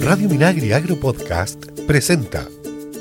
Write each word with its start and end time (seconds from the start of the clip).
Radio 0.00 0.28
Minagri 0.28 0.72
Agro 0.72 0.96
Podcast 0.96 1.82
presenta 1.84 2.46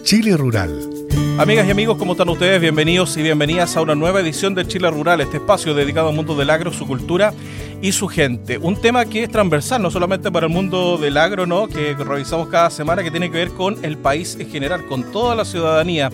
Chile 0.03 0.35
Rural. 0.35 1.26
Amigas 1.39 1.67
y 1.67 1.71
amigos, 1.71 1.97
¿cómo 1.97 2.13
están 2.13 2.29
ustedes? 2.29 2.59
Bienvenidos 2.59 3.15
y 3.15 3.21
bienvenidas 3.21 3.77
a 3.77 3.82
una 3.82 3.93
nueva 3.93 4.21
edición 4.21 4.55
de 4.55 4.66
Chile 4.66 4.89
Rural, 4.89 5.21
este 5.21 5.37
espacio 5.37 5.75
dedicado 5.75 6.09
al 6.09 6.16
mundo 6.16 6.35
del 6.35 6.50
agro, 6.50 6.73
su 6.73 6.87
cultura 6.87 7.32
y 7.79 7.91
su 7.91 8.07
gente. 8.07 8.57
Un 8.57 8.82
tema 8.82 9.05
que 9.05 9.23
es 9.23 9.29
transversal, 9.29 9.84
no 9.84 9.91
solamente 9.91 10.31
para 10.31 10.47
el 10.47 10.52
mundo 10.52 10.97
del 10.97 11.15
agro, 11.15 11.45
¿no? 11.45 11.68
que 11.68 11.94
revisamos 11.94 12.48
cada 12.48 12.71
semana, 12.71 13.04
que 13.04 13.12
tiene 13.12 13.30
que 13.30 13.38
ver 13.38 13.50
con 13.50 13.86
el 13.86 13.98
país 13.98 14.36
en 14.39 14.50
general, 14.50 14.88
con 14.88 15.12
toda 15.12 15.36
la 15.36 15.45
ciudadanía. 15.45 16.09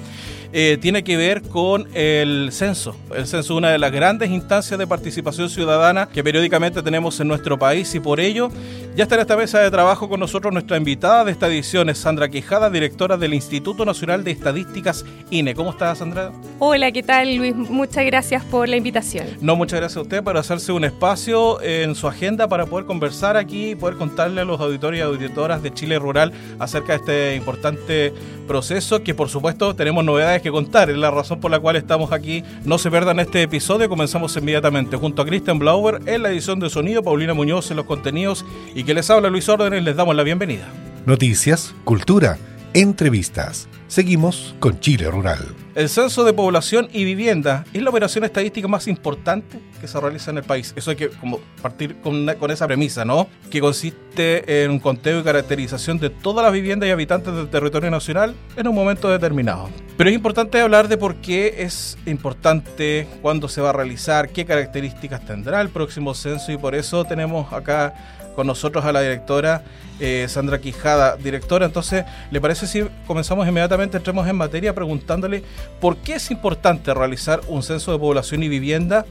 Eh, 0.55 0.77
tiene 0.79 1.03
que 1.03 1.17
ver 1.17 1.41
con 1.41 1.87
el 1.95 2.49
censo. 2.51 2.95
El 3.09 3.25
censo 3.25 3.53
es 3.53 3.57
una 3.57 3.71
de 3.71 3.79
las 3.79 3.91
grandes 3.91 4.29
instancias 4.29 4.77
de 4.77 4.85
participación 4.85 5.49
ciudadana 5.49 6.07
que 6.07 6.23
periódicamente 6.23 6.83
tenemos 6.83 7.19
en 7.19 7.27
nuestro 7.27 7.57
país 7.57 7.95
y 7.95 7.99
por 7.99 8.19
ello 8.19 8.49
ya 8.95 9.01
está 9.01 9.15
en 9.15 9.21
esta 9.21 9.35
mesa 9.35 9.61
de 9.61 9.71
trabajo 9.71 10.07
con 10.07 10.19
nosotros 10.19 10.53
nuestra 10.53 10.77
invitada 10.77 11.25
de 11.25 11.31
esta 11.31 11.47
edición, 11.47 11.89
es 11.89 11.97
Sandra 11.97 12.29
Quijada, 12.29 12.69
directora 12.69 13.17
del 13.17 13.33
Instituto 13.33 13.83
Nacional 13.83 14.23
de 14.23 14.29
Estadísticas 14.29 15.03
INE. 15.29 15.55
¿Cómo 15.55 15.71
estás, 15.71 15.97
Sandra? 15.97 16.31
Hola, 16.59 16.91
¿qué 16.91 17.01
tal, 17.01 17.35
Luis? 17.35 17.55
Muchas 17.55 18.05
gracias 18.05 18.43
por 18.45 18.69
la 18.69 18.77
invitación. 18.77 19.27
No, 19.41 19.55
muchas 19.55 19.79
gracias 19.79 19.97
a 19.97 20.01
usted 20.01 20.23
por 20.23 20.37
hacerse 20.37 20.71
un 20.71 20.83
espacio 20.83 21.61
en 21.61 21.95
su 21.95 22.07
agenda 22.07 22.47
para 22.47 22.65
poder 22.65 22.85
conversar 22.85 23.37
aquí 23.37 23.71
y 23.71 23.75
poder 23.75 23.97
contarle 23.97 24.41
a 24.41 24.45
los 24.45 24.59
auditores 24.61 24.99
y 24.99 25.01
auditoras 25.01 25.63
de 25.63 25.73
Chile 25.73 25.97
Rural 25.99 26.31
acerca 26.59 26.93
de 26.93 26.99
este 26.99 27.35
importante 27.35 28.13
proceso 28.47 29.03
que 29.03 29.13
por 29.15 29.29
supuesto 29.29 29.75
tenemos 29.75 30.03
novedades 30.03 30.41
que 30.41 30.51
contar. 30.51 30.89
Es 30.89 30.97
la 30.97 31.11
razón 31.11 31.39
por 31.39 31.51
la 31.51 31.59
cual 31.59 31.75
estamos 31.75 32.11
aquí. 32.11 32.43
No 32.63 32.77
se 32.77 32.91
pierdan 32.91 33.19
este 33.19 33.41
episodio. 33.41 33.89
Comenzamos 33.89 34.35
inmediatamente 34.37 34.97
junto 34.97 35.21
a 35.21 35.25
Christian 35.25 35.59
Blauer 35.59 36.01
en 36.05 36.23
la 36.23 36.29
edición 36.29 36.59
de 36.59 36.69
sonido, 36.69 37.03
Paulina 37.03 37.33
Muñoz 37.33 37.71
en 37.71 37.77
los 37.77 37.85
contenidos 37.85 38.45
y 38.75 38.83
que 38.83 38.93
les 38.93 39.09
habla 39.09 39.29
Luis 39.29 39.49
Órdenes. 39.49 39.83
Les 39.83 39.95
damos 39.95 40.15
la 40.15 40.23
bienvenida. 40.23 40.67
Noticias, 41.05 41.75
cultura, 41.83 42.37
entrevistas. 42.73 43.67
Seguimos 43.87 44.55
con 44.59 44.79
Chile 44.79 45.09
Rural. 45.09 45.39
El 45.75 45.89
Censo 45.89 46.23
de 46.23 46.33
Población 46.33 46.87
y 46.91 47.03
Vivienda 47.03 47.63
es 47.73 47.81
la 47.81 47.89
operación 47.89 48.23
estadística 48.23 48.67
más 48.67 48.87
importante 48.87 49.59
que 49.81 49.87
se 49.87 49.99
realiza 49.99 50.31
en 50.31 50.37
el 50.37 50.43
país. 50.43 50.73
Eso 50.75 50.91
hay 50.91 50.97
que 50.97 51.09
como 51.09 51.39
partir 51.61 51.95
con, 51.97 52.27
con, 52.39 52.51
esa 52.51 52.67
premisa, 52.67 53.05
¿no? 53.05 53.27
Que 53.51 53.59
consiste 53.59 54.63
en 54.63 54.71
un 54.71 54.79
conteo 54.79 55.19
y 55.19 55.23
caracterización 55.23 55.97
de 55.99 56.09
todas 56.09 56.43
las 56.43 56.53
viviendas 56.53 56.87
y 56.89 56.91
habitantes 56.91 57.33
del 57.33 57.49
territorio 57.49 57.89
nacional 57.91 58.35
en 58.55 58.67
un 58.67 58.75
momento 58.75 59.09
determinado. 59.09 59.69
Pero 59.97 60.09
es 60.09 60.15
importante 60.15 60.59
hablar 60.59 60.87
de 60.87 60.97
por 60.97 61.15
qué 61.15 61.55
es 61.59 61.97
importante, 62.05 63.07
cuándo 63.21 63.47
se 63.47 63.61
va 63.61 63.69
a 63.69 63.73
realizar, 63.73 64.29
qué 64.29 64.45
características 64.45 65.25
tendrá 65.25 65.61
el 65.61 65.69
próximo 65.69 66.13
censo 66.13 66.51
y 66.51 66.57
por 66.57 66.75
eso 66.75 67.05
tenemos 67.05 67.51
acá 67.53 67.93
con 68.35 68.47
nosotros 68.47 68.85
a 68.85 68.91
la 68.91 69.01
directora 69.01 69.63
eh, 69.99 70.25
Sandra 70.29 70.59
Quijada. 70.59 71.15
Directora, 71.17 71.65
entonces, 71.65 72.05
¿le 72.31 72.41
parece 72.41 72.67
si 72.67 72.83
comenzamos 73.07 73.47
inmediatamente, 73.47 73.97
entremos 73.97 74.27
en 74.27 74.35
materia 74.35 74.73
preguntándole 74.73 75.43
por 75.79 75.97
qué 75.97 76.15
es 76.15 76.31
importante 76.31 76.93
realizar 76.93 77.41
un 77.47 77.63
censo 77.63 77.91
de 77.91 77.99
población 77.99 78.43
y 78.43 78.49
vivienda? 78.49 79.05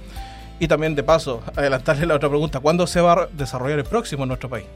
Y 0.59 0.69
también, 0.69 0.95
de 0.95 1.03
paso, 1.03 1.43
adelantarle 1.57 2.07
la 2.07 2.15
otra 2.15 2.29
pregunta, 2.29 2.61
¿cuándo 2.61 2.87
se 2.87 3.01
va 3.01 3.13
a 3.13 3.27
desarrollar 3.33 3.79
el 3.79 3.85
próximo 3.85 4.25
en 4.25 4.29
nuestro 4.29 4.49
país? 4.49 4.67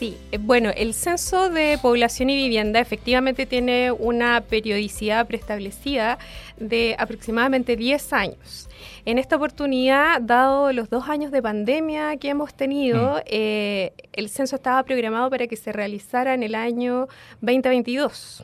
Sí, 0.00 0.16
eh, 0.32 0.38
bueno, 0.40 0.70
el 0.74 0.94
censo 0.94 1.50
de 1.50 1.76
población 1.76 2.30
y 2.30 2.36
vivienda 2.36 2.80
efectivamente 2.80 3.44
tiene 3.44 3.92
una 3.92 4.40
periodicidad 4.40 5.26
preestablecida 5.26 6.18
de 6.56 6.96
aproximadamente 6.98 7.76
10 7.76 8.14
años. 8.14 8.70
En 9.04 9.18
esta 9.18 9.36
oportunidad, 9.36 10.22
dado 10.22 10.72
los 10.72 10.88
dos 10.88 11.06
años 11.10 11.30
de 11.32 11.42
pandemia 11.42 12.16
que 12.16 12.30
hemos 12.30 12.54
tenido, 12.54 13.16
mm. 13.16 13.22
eh, 13.26 13.92
el 14.14 14.30
censo 14.30 14.56
estaba 14.56 14.82
programado 14.84 15.28
para 15.28 15.46
que 15.46 15.56
se 15.56 15.70
realizara 15.70 16.32
en 16.32 16.44
el 16.44 16.54
año 16.54 17.06
2022 17.42 18.42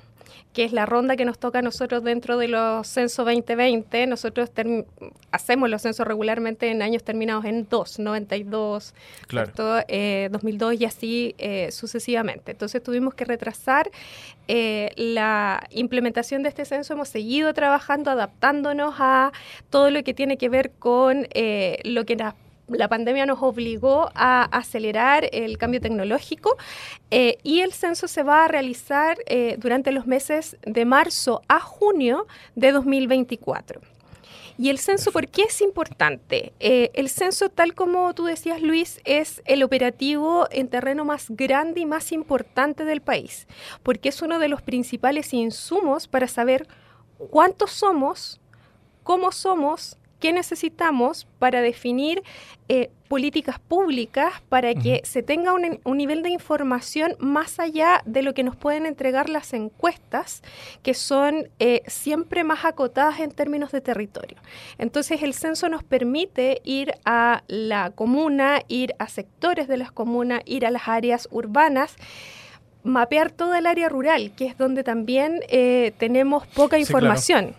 que 0.56 0.64
es 0.64 0.72
la 0.72 0.86
ronda 0.86 1.16
que 1.16 1.26
nos 1.26 1.38
toca 1.38 1.58
a 1.58 1.62
nosotros 1.62 2.02
dentro 2.02 2.38
de 2.38 2.48
los 2.48 2.86
censos 2.86 3.26
2020. 3.26 4.06
Nosotros 4.06 4.50
hacemos 5.31 5.69
los 5.69 5.82
censos 5.82 6.06
regularmente 6.06 6.70
en 6.70 6.81
años 6.81 7.04
terminados 7.04 7.44
en 7.44 7.69
2, 7.69 7.98
92, 7.98 8.94
claro. 9.26 9.53
2002 9.54 10.81
y 10.81 10.84
así 10.86 11.34
eh, 11.36 11.70
sucesivamente. 11.72 12.53
Entonces 12.53 12.82
tuvimos 12.82 13.12
que 13.12 13.26
retrasar 13.26 13.91
eh, 14.48 14.92
la 14.97 15.62
implementación 15.72 16.42
de 16.42 16.48
este 16.48 16.64
censo. 16.64 16.94
Hemos 16.94 17.10
seguido 17.10 17.52
trabajando, 17.52 18.10
adaptándonos 18.10 18.94
a 18.97 19.32
todo 19.69 19.91
lo 19.91 20.02
que 20.04 20.14
tiene 20.14 20.38
que 20.38 20.48
ver 20.48 20.70
con 20.70 21.28
eh, 21.34 21.81
lo 21.84 22.06
que 22.06 22.16
la 22.69 22.88
pandemia 22.88 23.27
nos 23.27 23.43
obligó 23.43 24.10
a 24.15 24.43
acelerar 24.44 25.28
el 25.32 25.59
cambio 25.59 25.81
tecnológico 25.81 26.56
eh, 27.10 27.38
y 27.43 27.60
el 27.60 27.72
censo 27.72 28.09
se 28.09 28.22
va 28.22 28.44
a 28.44 28.49
realizar 28.49 29.19
eh, 29.27 29.56
durante 29.59 29.93
los 29.93 30.06
meses 30.06 30.56
de 30.62 30.84
marzo 30.84 31.43
a 31.49 31.60
junio 31.60 32.26
de 32.55 32.72
2024. 32.72 33.81
¿Y 34.59 34.71
el 34.71 34.78
censo 34.78 35.12
por 35.12 35.28
qué 35.28 35.43
es 35.43 35.60
importante? 35.60 36.55
Eh, 36.60 36.91
el 36.94 37.10
censo, 37.10 37.50
tal 37.50 37.75
como 37.75 38.15
tú 38.15 38.25
decías, 38.25 38.62
Luis, 38.62 39.00
es 39.05 39.43
el 39.44 39.62
operativo 39.62 40.49
en 40.50 40.69
terreno 40.69 41.05
más 41.05 41.26
grande 41.28 41.81
y 41.81 41.87
más 41.87 42.10
importante 42.10 42.87
del 42.87 43.03
país, 43.03 43.47
porque 43.82 44.09
es 44.09 44.22
uno 44.22 44.38
de 44.38 44.49
los 44.49 44.62
principales 44.62 45.34
insumos 45.34 46.09
para 46.09 46.26
saber 46.26 46.66
cuántos 47.31 47.71
somos, 47.71 48.41
cómo 49.03 49.31
somos 49.31 49.99
qué 50.26 50.32
necesitamos 50.32 51.25
para 51.38 51.60
definir 51.60 52.25
eh, 52.69 52.91
políticas 53.06 53.60
públicas 53.60 54.32
para 54.48 54.75
que 54.75 55.03
se 55.04 55.22
tenga 55.22 55.53
un, 55.53 55.97
nivel 55.97 56.25
de 56.25 56.31
información 56.31 57.14
más 57.20 57.60
allá 57.60 58.03
de 58.06 58.22
lo 58.22 58.34
que 58.34 58.42
nos 58.42 58.56
pueden 58.56 58.87
entregar 58.87 59.28
las 59.28 59.53
encuestas, 59.53 60.42
que 60.82 60.94
son 60.94 61.48
eh, 61.60 61.82
siempre 61.87 62.42
más 62.42 62.64
acotadas 62.64 63.20
en 63.20 63.31
términos 63.31 63.70
de 63.70 63.81
territorio. 63.81 64.38
Entonces 64.78 65.22
el 65.22 65.32
censo 65.32 65.69
nos 65.69 65.84
permite 65.84 66.60
ir 66.64 66.94
a 67.04 67.44
la 67.47 67.91
comuna, 67.91 68.62
ir 68.66 68.97
a 68.98 69.06
sectores 69.06 69.69
de 69.69 69.76
las 69.76 69.93
comunas, 69.93 70.41
ir 70.44 70.66
a 70.66 70.72
las 70.72 70.88
áreas 70.88 71.28
urbanas 71.31 71.94
mapear 72.82 73.31
toda 73.31 73.60
el 73.60 73.66
área 73.66 73.88
rural, 73.88 74.32
que 74.37 74.47
es 74.47 74.58
donde 74.58 74.82
también 74.82 75.41
eh, 75.48 75.93
tenemos 75.98 76.48
poca 76.48 76.81
información. 76.81 77.54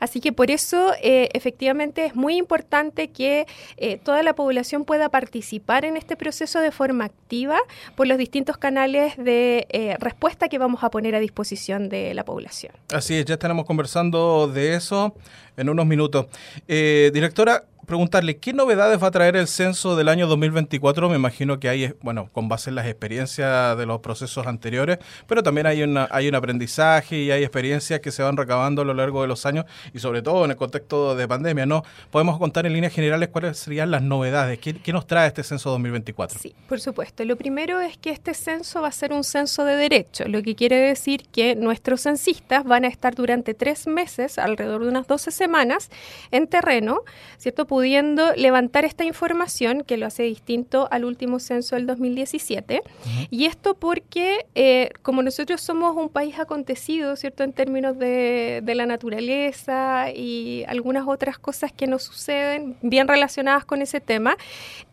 Así 0.00 0.20
que 0.20 0.32
por 0.32 0.50
eso 0.50 0.92
eh, 1.02 1.28
efectivamente 1.32 2.04
es 2.06 2.14
muy 2.14 2.36
importante 2.36 3.08
que 3.08 3.46
eh, 3.76 3.98
toda 3.98 4.22
la 4.22 4.34
población 4.34 4.84
pueda 4.84 5.08
participar 5.08 5.84
en 5.84 5.96
este 5.96 6.16
proceso 6.16 6.60
de 6.60 6.70
forma 6.70 7.04
activa 7.04 7.58
por 7.94 8.06
los 8.06 8.18
distintos 8.18 8.56
canales 8.56 9.16
de 9.16 9.66
eh, 9.70 9.96
respuesta 10.00 10.48
que 10.48 10.58
vamos 10.58 10.84
a 10.84 10.90
poner 10.90 11.14
a 11.14 11.20
disposición 11.20 11.88
de 11.88 12.14
la 12.14 12.24
población. 12.24 12.72
Así 12.92 13.14
es, 13.14 13.24
ya 13.24 13.34
estaremos 13.34 13.64
conversando 13.64 14.48
de 14.48 14.74
eso 14.74 15.14
en 15.56 15.68
unos 15.68 15.86
minutos. 15.86 16.26
directora, 16.66 17.64
preguntarle, 17.86 18.38
¿qué 18.38 18.52
novedades 18.52 19.02
va 19.02 19.08
a 19.08 19.10
traer 19.10 19.36
el 19.36 19.46
censo 19.46 19.96
del 19.96 20.08
año 20.08 20.26
2024? 20.26 21.08
Me 21.08 21.16
imagino 21.16 21.58
que 21.60 21.68
hay, 21.68 21.94
bueno, 22.02 22.28
con 22.32 22.48
base 22.48 22.70
en 22.70 22.76
las 22.76 22.86
experiencias 22.86 23.76
de 23.76 23.86
los 23.86 24.00
procesos 24.00 24.46
anteriores, 24.46 24.98
pero 25.26 25.42
también 25.42 25.66
hay, 25.66 25.82
una, 25.82 26.08
hay 26.10 26.28
un 26.28 26.34
aprendizaje 26.34 27.16
y 27.16 27.30
hay 27.30 27.42
experiencias 27.42 28.00
que 28.00 28.10
se 28.10 28.22
van 28.22 28.36
recabando 28.36 28.82
a 28.82 28.84
lo 28.84 28.94
largo 28.94 29.22
de 29.22 29.28
los 29.28 29.46
años 29.46 29.64
y 29.92 29.98
sobre 29.98 30.22
todo 30.22 30.44
en 30.44 30.50
el 30.50 30.56
contexto 30.56 31.14
de 31.14 31.28
pandemia, 31.28 31.66
¿no? 31.66 31.82
Podemos 32.10 32.38
contar 32.38 32.66
en 32.66 32.72
líneas 32.72 32.92
generales 32.92 33.28
cuáles 33.28 33.58
serían 33.58 33.90
las 33.90 34.02
novedades, 34.02 34.58
qué, 34.58 34.74
qué 34.74 34.92
nos 34.92 35.06
trae 35.06 35.28
este 35.28 35.42
censo 35.42 35.70
2024. 35.70 36.38
Sí, 36.40 36.54
por 36.68 36.80
supuesto. 36.80 37.24
Lo 37.24 37.36
primero 37.36 37.80
es 37.80 37.96
que 37.98 38.10
este 38.10 38.34
censo 38.34 38.82
va 38.82 38.88
a 38.88 38.92
ser 38.92 39.12
un 39.12 39.24
censo 39.24 39.64
de 39.64 39.76
derecho, 39.76 40.24
lo 40.28 40.42
que 40.42 40.54
quiere 40.54 40.76
decir 40.76 41.24
que 41.32 41.54
nuestros 41.56 42.02
censistas 42.02 42.64
van 42.64 42.84
a 42.84 42.88
estar 42.88 43.14
durante 43.14 43.54
tres 43.54 43.86
meses, 43.86 44.38
alrededor 44.38 44.82
de 44.82 44.88
unas 44.88 45.06
12 45.06 45.30
semanas, 45.30 45.90
en 46.30 46.46
terreno, 46.46 47.00
¿cierto? 47.38 47.66
Pudiendo 47.74 48.32
levantar 48.36 48.84
esta 48.84 49.02
información, 49.02 49.82
que 49.82 49.96
lo 49.96 50.06
hace 50.06 50.22
distinto 50.22 50.86
al 50.92 51.04
último 51.04 51.40
censo 51.40 51.74
del 51.74 51.88
2017. 51.88 52.84
Y 53.30 53.46
esto 53.46 53.74
porque, 53.74 54.46
eh, 54.54 54.90
como 55.02 55.24
nosotros 55.24 55.60
somos 55.60 55.96
un 55.96 56.08
país 56.08 56.38
acontecido, 56.38 57.16
¿cierto?, 57.16 57.42
en 57.42 57.52
términos 57.52 57.98
de, 57.98 58.62
la 58.64 58.86
naturaleza 58.86 60.12
y 60.14 60.64
algunas 60.68 61.08
otras 61.08 61.36
cosas 61.36 61.72
que 61.72 61.88
nos 61.88 62.04
suceden 62.04 62.76
bien 62.80 63.08
relacionadas 63.08 63.64
con 63.64 63.82
ese 63.82 64.00
tema, 64.00 64.36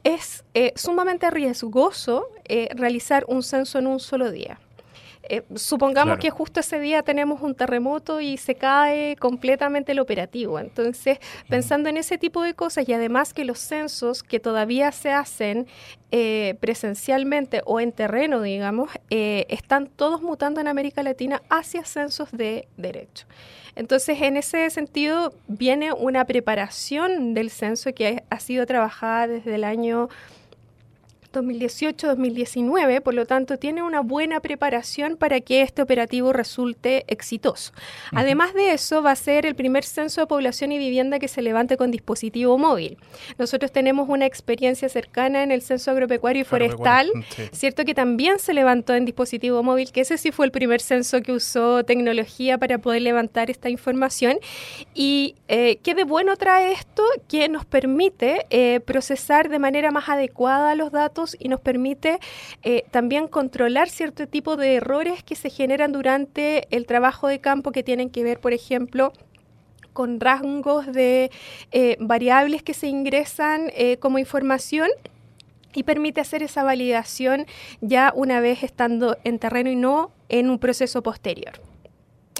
es 0.04 0.44
eh, 0.56 0.74
sumamente 0.76 1.30
riesgoso 1.30 2.30
eh, 2.46 2.70
realizar 2.74 3.26
un 3.28 3.44
censo 3.44 3.78
en 3.78 3.86
un 3.86 4.00
solo 4.00 4.32
día. 4.32 4.58
Eh, 5.24 5.44
supongamos 5.56 6.18
que 6.18 6.30
justo 6.30 6.60
ese 6.60 6.80
día 6.80 7.04
tenemos 7.04 7.42
un 7.42 7.54
terremoto 7.54 8.22
y 8.22 8.38
se 8.38 8.56
cae 8.56 9.16
completamente 9.18 9.92
el 9.92 10.00
operativo. 10.00 10.60
Entonces, 10.60 11.20
pensando 11.48 11.90
en 11.90 11.98
ese 11.98 12.18
tipo 12.18 12.42
de 12.42 12.54
cosas 12.54 12.90
y 12.90 12.94
además 12.94 13.34
que 13.34 13.46
los 13.46 13.60
censos 13.60 14.24
que 14.24 14.40
todavía 14.40 14.92
se 14.92 15.12
hacen 15.12 15.68
eh, 16.12 16.56
presencialmente 16.60 17.62
o 17.66 17.80
en 17.80 17.92
terreno, 17.92 18.42
digamos, 18.42 18.90
eh, 19.10 19.46
están 19.50 19.88
todos 19.88 20.22
mutando 20.22 20.60
en 20.60 20.68
América 20.68 21.04
Latina 21.04 21.42
hacia 21.50 21.86
censos 21.86 22.32
de 22.32 22.68
derecho. 22.78 23.28
Entonces, 23.76 24.22
en 24.22 24.38
ese 24.38 24.70
sentido, 24.70 25.34
viene 25.48 25.94
una 25.94 26.26
preparación 26.26 27.34
del 27.34 27.50
censo 27.50 27.94
que 27.94 28.24
ha 28.30 28.40
sido 28.40 28.66
trabajada 28.66 29.28
desde 29.28 29.56
el 29.56 29.64
año 29.64 30.10
2018-2019, 31.32 33.02
por 33.02 33.14
lo 33.14 33.26
tanto 33.26 33.58
tiene 33.58 33.84
una 33.84 34.02
buena 34.02 34.40
preparación 34.40 35.18
para 35.18 35.42
que 35.42 35.62
este 35.62 35.82
operativo 35.82 36.34
resulte 36.34 37.06
exitoso. 37.08 37.74
Además 38.12 38.54
de 38.54 38.74
eso, 38.74 39.02
va 39.02 39.12
a 39.12 39.16
ser 39.16 39.46
el 39.46 39.56
primer 39.56 39.84
censo 39.84 40.22
de 40.22 40.28
población 40.28 40.72
y 40.72 40.78
vivienda 40.78 41.20
que 41.20 41.28
se 41.28 41.42
levante 41.42 41.78
con 41.78 41.92
dispositivo 41.92 42.58
móvil. 42.58 42.98
Nosotros 43.38 43.72
tenemos 43.72 44.10
una 44.10 44.26
experiencia 44.26 44.90
cercana 44.90 45.44
en 45.44 45.52
el 45.52 45.62
censo 45.62 45.92
agropecuario 45.92 46.42
y 46.42 46.46
forestal, 46.46 47.10
cierto 47.52 47.86
que 47.86 47.94
también 47.94 48.40
se 48.40 48.54
levantó 48.54 48.94
en 48.94 49.06
dispositivo 49.06 49.64
móvil, 49.64 49.92
que 49.92 50.02
ese 50.02 50.18
sí 50.18 50.32
fue 50.32 50.46
el 50.46 50.52
primer 50.52 50.82
censo 50.82 51.22
que 51.22 51.32
usó 51.32 51.84
tecnología 51.84 52.58
para 52.58 52.78
poder 52.80 53.02
levantar 53.02 53.50
esta 53.50 53.70
información. 53.70 54.38
¿Y 54.94 55.36
eh, 55.48 55.80
qué 55.84 55.96
de 55.96 56.04
bueno 56.04 56.36
trae 56.38 56.72
esto? 56.72 57.04
Que 57.28 57.50
nos 57.50 57.66
permite 57.66 58.46
eh, 58.50 58.80
procesar 58.82 59.50
de 59.50 59.60
manera 59.60 59.92
más 59.92 60.10
adecuada 60.10 60.76
los 60.76 60.92
datos 60.92 61.21
y 61.40 61.48
nos 61.50 61.62
permite 61.62 62.20
eh, 62.64 62.84
también 62.92 63.28
controlar 63.28 63.90
cierto 63.90 64.28
tipo 64.28 64.58
de 64.58 64.76
errores 64.76 65.24
que 65.24 65.36
se 65.36 65.50
generan 65.50 65.92
durante 65.92 66.68
el 66.76 66.86
trabajo 66.86 67.28
de 67.28 67.40
campo 67.40 67.72
que 67.72 67.84
tienen 67.84 68.10
que 68.10 68.24
ver, 68.24 68.40
por 68.40 68.54
ejemplo, 68.54 69.14
con 69.94 70.20
rangos 70.20 70.92
de 70.92 71.32
eh, 71.72 71.98
variables 72.00 72.64
que 72.64 72.74
se 72.74 72.88
ingresan 72.88 73.72
eh, 73.76 73.98
como 73.98 74.20
información 74.20 74.90
y 75.74 75.84
permite 75.84 76.22
hacer 76.22 76.44
esa 76.44 76.64
validación 76.64 77.46
ya 77.82 78.12
una 78.16 78.40
vez 78.40 78.64
estando 78.64 79.18
en 79.24 79.40
terreno 79.40 79.70
y 79.70 79.76
no 79.76 80.12
en 80.30 80.50
un 80.50 80.60
proceso 80.60 81.02
posterior. 81.02 81.71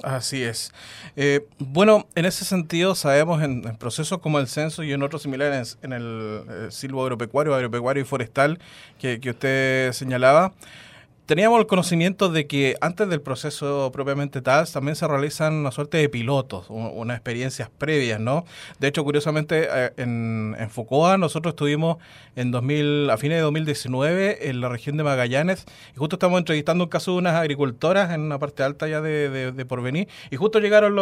Así 0.02 0.42
es. 0.42 0.72
Eh, 1.16 1.46
bueno, 1.58 2.06
en 2.16 2.24
ese 2.24 2.44
sentido 2.44 2.94
sabemos 2.96 3.40
en, 3.42 3.62
procesos 3.76 4.18
como 4.18 4.40
el 4.40 4.48
censo 4.48 4.82
y 4.82 4.92
en 4.92 5.02
otros 5.02 5.22
similares 5.22 5.78
en 5.82 5.92
el, 5.92 6.42
eh, 6.48 6.66
silvo 6.70 7.02
agropecuario, 7.02 7.54
agropecuario 7.54 8.02
y 8.02 8.06
forestal 8.06 8.58
que, 8.98 9.20
que 9.20 9.30
usted 9.30 9.92
señalaba, 9.92 10.52
teníamos 11.26 11.60
el 11.60 11.66
conocimiento 11.66 12.28
de 12.28 12.46
que 12.46 12.76
antes 12.80 13.08
del 13.08 13.20
proceso 13.20 13.90
propiamente 13.92 14.42
tal 14.42 14.68
también 14.70 14.96
se 14.96 15.06
realizan 15.06 15.54
una 15.54 15.70
suerte 15.70 15.98
de 15.98 16.08
pilotos, 16.08 16.66
unas 16.68 17.16
experiencias 17.16 17.70
previas, 17.78 18.20
¿no? 18.20 18.44
De 18.78 18.88
hecho, 18.88 19.04
curiosamente, 19.04 19.68
eh, 19.70 19.92
en, 19.96 20.56
en 20.58 20.70
Focoa 20.70 21.18
nosotros 21.18 21.52
estuvimos 21.52 21.98
en 22.34 22.50
2000, 22.50 23.10
a 23.10 23.16
fines 23.18 23.38
de 23.38 23.42
2019 23.42 24.48
en 24.48 24.60
la 24.60 24.68
región 24.68 24.96
de 24.96 25.04
Magallanes 25.04 25.64
y 25.94 25.98
justo 25.98 26.16
estamos 26.16 26.38
entrevistando 26.38 26.84
un 26.84 26.90
caso 26.90 27.12
de 27.12 27.18
unas 27.18 27.34
agricultoras 27.34 28.10
en 28.12 28.22
una 28.22 28.38
parte 28.38 28.62
alta 28.62 28.88
ya 28.88 29.00
de, 29.00 29.52
de, 29.52 29.66
Porvenir 29.66 30.08
y 30.30 30.36
justo 30.36 30.58
llegaron 30.58 30.96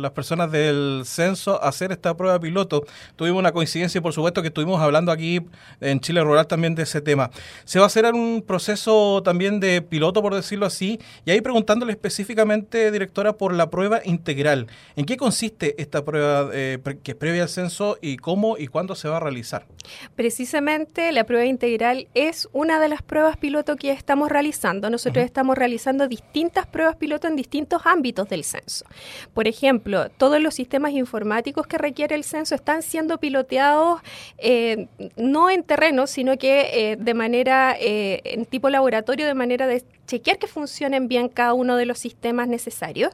las 0.00 0.10
personas 0.12 0.52
del 0.52 1.02
censo 1.04 1.62
a 1.62 1.68
hacer 1.68 1.90
esta 1.92 2.16
prueba 2.16 2.38
piloto. 2.38 2.84
Tuvimos 3.16 3.40
una 3.40 3.52
coincidencia 3.52 3.98
y 3.98 4.02
por 4.02 4.12
supuesto 4.12 4.40
que 4.40 4.48
estuvimos 4.48 4.80
hablando 4.80 5.10
aquí 5.10 5.40
en 5.80 6.00
Chile 6.00 6.22
Rural 6.22 6.46
también 6.46 6.74
de 6.74 6.84
ese 6.84 7.00
tema. 7.00 7.30
Se 7.64 7.78
va 7.78 7.86
a 7.86 7.88
hacer 7.88 8.04
un 8.14 8.42
proceso 8.46 8.99
también 9.24 9.60
de 9.60 9.82
piloto, 9.82 10.22
por 10.22 10.34
decirlo 10.34 10.66
así, 10.66 10.98
y 11.24 11.30
ahí 11.30 11.40
preguntándole 11.40 11.92
específicamente, 11.92 12.90
directora, 12.90 13.32
por 13.34 13.54
la 13.54 13.70
prueba 13.70 14.00
integral. 14.04 14.66
¿En 14.96 15.04
qué 15.04 15.16
consiste 15.16 15.80
esta 15.80 16.04
prueba 16.04 16.50
eh, 16.52 16.78
que 17.02 17.12
es 17.12 17.16
previa 17.16 17.42
al 17.42 17.48
censo 17.48 17.98
y 18.00 18.16
cómo 18.16 18.56
y 18.58 18.66
cuándo 18.66 18.94
se 18.94 19.08
va 19.08 19.16
a 19.16 19.20
realizar? 19.20 19.66
Precisamente 20.14 21.12
la 21.12 21.24
prueba 21.24 21.44
integral 21.44 22.08
es 22.14 22.48
una 22.52 22.80
de 22.80 22.88
las 22.88 23.02
pruebas 23.02 23.36
piloto 23.36 23.76
que 23.76 23.90
estamos 23.92 24.28
realizando. 24.28 24.90
Nosotros 24.90 25.24
estamos 25.24 25.56
realizando 25.56 26.08
distintas 26.08 26.66
pruebas 26.66 26.96
piloto 26.96 27.28
en 27.28 27.36
distintos 27.36 27.82
ámbitos 27.84 28.28
del 28.28 28.44
censo. 28.44 28.84
Por 29.34 29.48
ejemplo, 29.48 30.08
todos 30.10 30.40
los 30.40 30.54
sistemas 30.54 30.92
informáticos 30.92 31.66
que 31.66 31.78
requiere 31.78 32.14
el 32.14 32.24
censo 32.24 32.54
están 32.54 32.82
siendo 32.82 33.18
piloteados 33.18 34.00
eh, 34.38 34.86
no 35.16 35.50
en 35.50 35.62
terreno, 35.62 36.06
sino 36.06 36.36
que 36.36 36.92
eh, 36.92 36.96
de 36.96 37.14
manera 37.14 37.76
en 37.78 38.44
tipo 38.46 38.68
laboral 38.68 38.89
de 38.90 39.34
manera 39.34 39.66
de 39.66 39.84
chequear 40.06 40.38
que 40.38 40.48
funcionen 40.48 41.06
bien 41.06 41.28
cada 41.28 41.54
uno 41.54 41.76
de 41.76 41.86
los 41.86 41.98
sistemas 41.98 42.48
necesarios. 42.48 43.12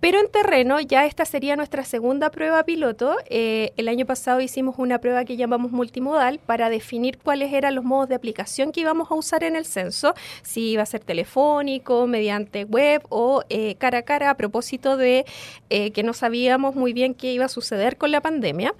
Pero 0.00 0.20
en 0.20 0.30
terreno 0.30 0.80
ya 0.80 1.04
esta 1.04 1.24
sería 1.24 1.56
nuestra 1.56 1.84
segunda 1.84 2.30
prueba 2.30 2.62
piloto. 2.62 3.16
Eh, 3.28 3.72
el 3.76 3.88
año 3.88 4.06
pasado 4.06 4.40
hicimos 4.40 4.76
una 4.78 5.00
prueba 5.00 5.24
que 5.24 5.36
llamamos 5.36 5.72
multimodal 5.72 6.38
para 6.38 6.70
definir 6.70 7.18
cuáles 7.18 7.52
eran 7.52 7.74
los 7.74 7.84
modos 7.84 8.08
de 8.08 8.14
aplicación 8.14 8.70
que 8.70 8.80
íbamos 8.80 9.10
a 9.10 9.14
usar 9.14 9.42
en 9.42 9.56
el 9.56 9.64
censo, 9.64 10.14
si 10.42 10.70
iba 10.70 10.82
a 10.82 10.86
ser 10.86 11.00
telefónico, 11.00 12.06
mediante 12.06 12.64
web 12.64 13.02
o 13.08 13.42
eh, 13.48 13.74
cara 13.76 13.98
a 13.98 14.02
cara 14.02 14.30
a 14.30 14.36
propósito 14.36 14.96
de 14.96 15.24
eh, 15.70 15.90
que 15.90 16.02
no 16.04 16.12
sabíamos 16.12 16.76
muy 16.76 16.92
bien 16.92 17.14
qué 17.14 17.32
iba 17.32 17.46
a 17.46 17.48
suceder 17.48 17.96
con 17.96 18.12
la 18.12 18.20
pandemia. 18.20 18.74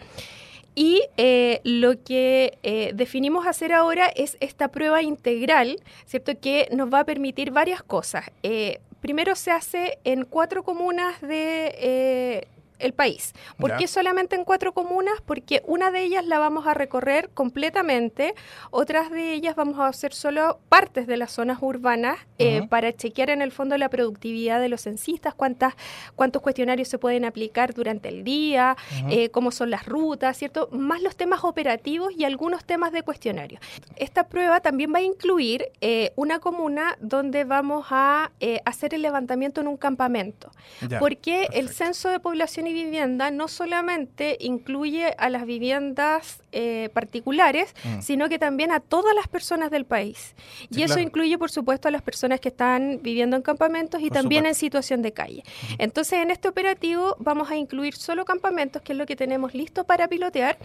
Y 0.78 1.02
eh, 1.16 1.62
lo 1.64 2.04
que 2.04 2.58
eh, 2.62 2.92
definimos 2.94 3.46
hacer 3.46 3.72
ahora 3.72 4.08
es 4.14 4.36
esta 4.40 4.68
prueba 4.68 5.02
integral, 5.02 5.80
¿cierto? 6.04 6.38
Que 6.38 6.68
nos 6.70 6.92
va 6.92 7.00
a 7.00 7.04
permitir 7.04 7.50
varias 7.50 7.82
cosas. 7.82 8.26
Eh, 8.42 8.80
primero 9.00 9.34
se 9.36 9.50
hace 9.50 9.98
en 10.04 10.26
cuatro 10.26 10.64
comunas 10.64 11.18
de 11.22 12.46
el 12.78 12.92
país. 12.92 13.32
¿Por 13.58 13.76
qué 13.76 13.86
solamente 13.86 14.36
en 14.36 14.44
cuatro 14.44 14.72
comunas? 14.72 15.20
Porque 15.24 15.62
una 15.66 15.90
de 15.90 16.02
ellas 16.02 16.26
la 16.26 16.38
vamos 16.38 16.66
a 16.66 16.74
recorrer 16.74 17.30
completamente, 17.30 18.34
otras 18.70 19.10
de 19.10 19.32
ellas 19.32 19.56
vamos 19.56 19.78
a 19.78 19.86
hacer 19.86 20.12
solo 20.12 20.60
partes 20.68 21.06
de 21.06 21.16
las 21.16 21.32
zonas 21.32 21.58
urbanas 21.60 22.18
eh, 22.38 22.66
para 22.68 22.94
chequear 22.94 23.30
en 23.30 23.42
el 23.42 23.52
fondo 23.52 23.76
la 23.78 23.88
productividad 23.88 24.60
de 24.60 24.68
los 24.68 24.82
censistas, 24.82 25.34
cuántas, 25.34 25.74
cuántos 26.14 26.42
cuestionarios 26.42 26.88
se 26.88 26.98
pueden 26.98 27.24
aplicar 27.24 27.74
durante 27.74 28.08
el 28.08 28.24
día, 28.24 28.76
eh, 29.10 29.30
cómo 29.30 29.50
son 29.50 29.70
las 29.70 29.86
rutas, 29.86 30.36
¿cierto? 30.36 30.68
Más 30.72 31.02
los 31.02 31.16
temas 31.16 31.44
operativos 31.44 32.12
y 32.16 32.24
algunos 32.24 32.64
temas 32.64 32.92
de 32.92 33.02
cuestionario. 33.02 33.58
Esta 33.96 34.28
prueba 34.28 34.60
también 34.60 34.92
va 34.94 34.98
a 34.98 35.02
incluir 35.02 35.70
eh, 35.80 36.12
una 36.16 36.38
comuna 36.38 36.96
donde 37.00 37.44
vamos 37.44 37.86
a 37.90 38.30
hacer 38.64 38.94
el 38.94 39.02
levantamiento 39.02 39.60
en 39.60 39.68
un 39.68 39.76
campamento, 39.76 40.50
porque 40.98 41.48
el 41.52 41.68
censo 41.68 42.08
de 42.08 42.20
población 42.20 42.65
y 42.66 42.72
vivienda 42.72 43.30
no 43.30 43.48
solamente 43.48 44.36
incluye 44.40 45.14
a 45.18 45.30
las 45.30 45.46
viviendas 45.46 46.42
eh, 46.52 46.90
particulares, 46.92 47.74
mm. 47.84 48.00
sino 48.00 48.28
que 48.28 48.38
también 48.38 48.72
a 48.72 48.80
todas 48.80 49.14
las 49.14 49.28
personas 49.28 49.70
del 49.70 49.84
país. 49.84 50.34
y 50.70 50.82
eso 50.82 50.98
incluye, 50.98 51.38
por 51.38 51.50
supuesto, 51.50 51.88
a 51.88 51.90
las 51.90 52.02
personas 52.02 52.40
que 52.40 52.48
están 52.48 53.00
viviendo 53.02 53.36
en 53.36 53.42
campamentos 53.42 54.00
y 54.00 54.10
también 54.10 54.46
en 54.46 54.54
situación 54.54 55.02
de 55.02 55.12
calle. 55.12 55.42
Entonces, 55.78 56.20
en 56.20 56.30
este 56.30 56.48
operativo 56.48 57.16
vamos 57.18 57.50
a 57.50 57.56
incluir 57.56 57.94
solo 57.94 58.24
campamentos, 58.24 58.82
que 58.82 58.92
es 58.92 58.98
lo 58.98 59.06
que 59.06 59.16
tenemos 59.16 59.54
listo 59.54 59.84
para 59.84 60.08
pilotear. 60.08 60.58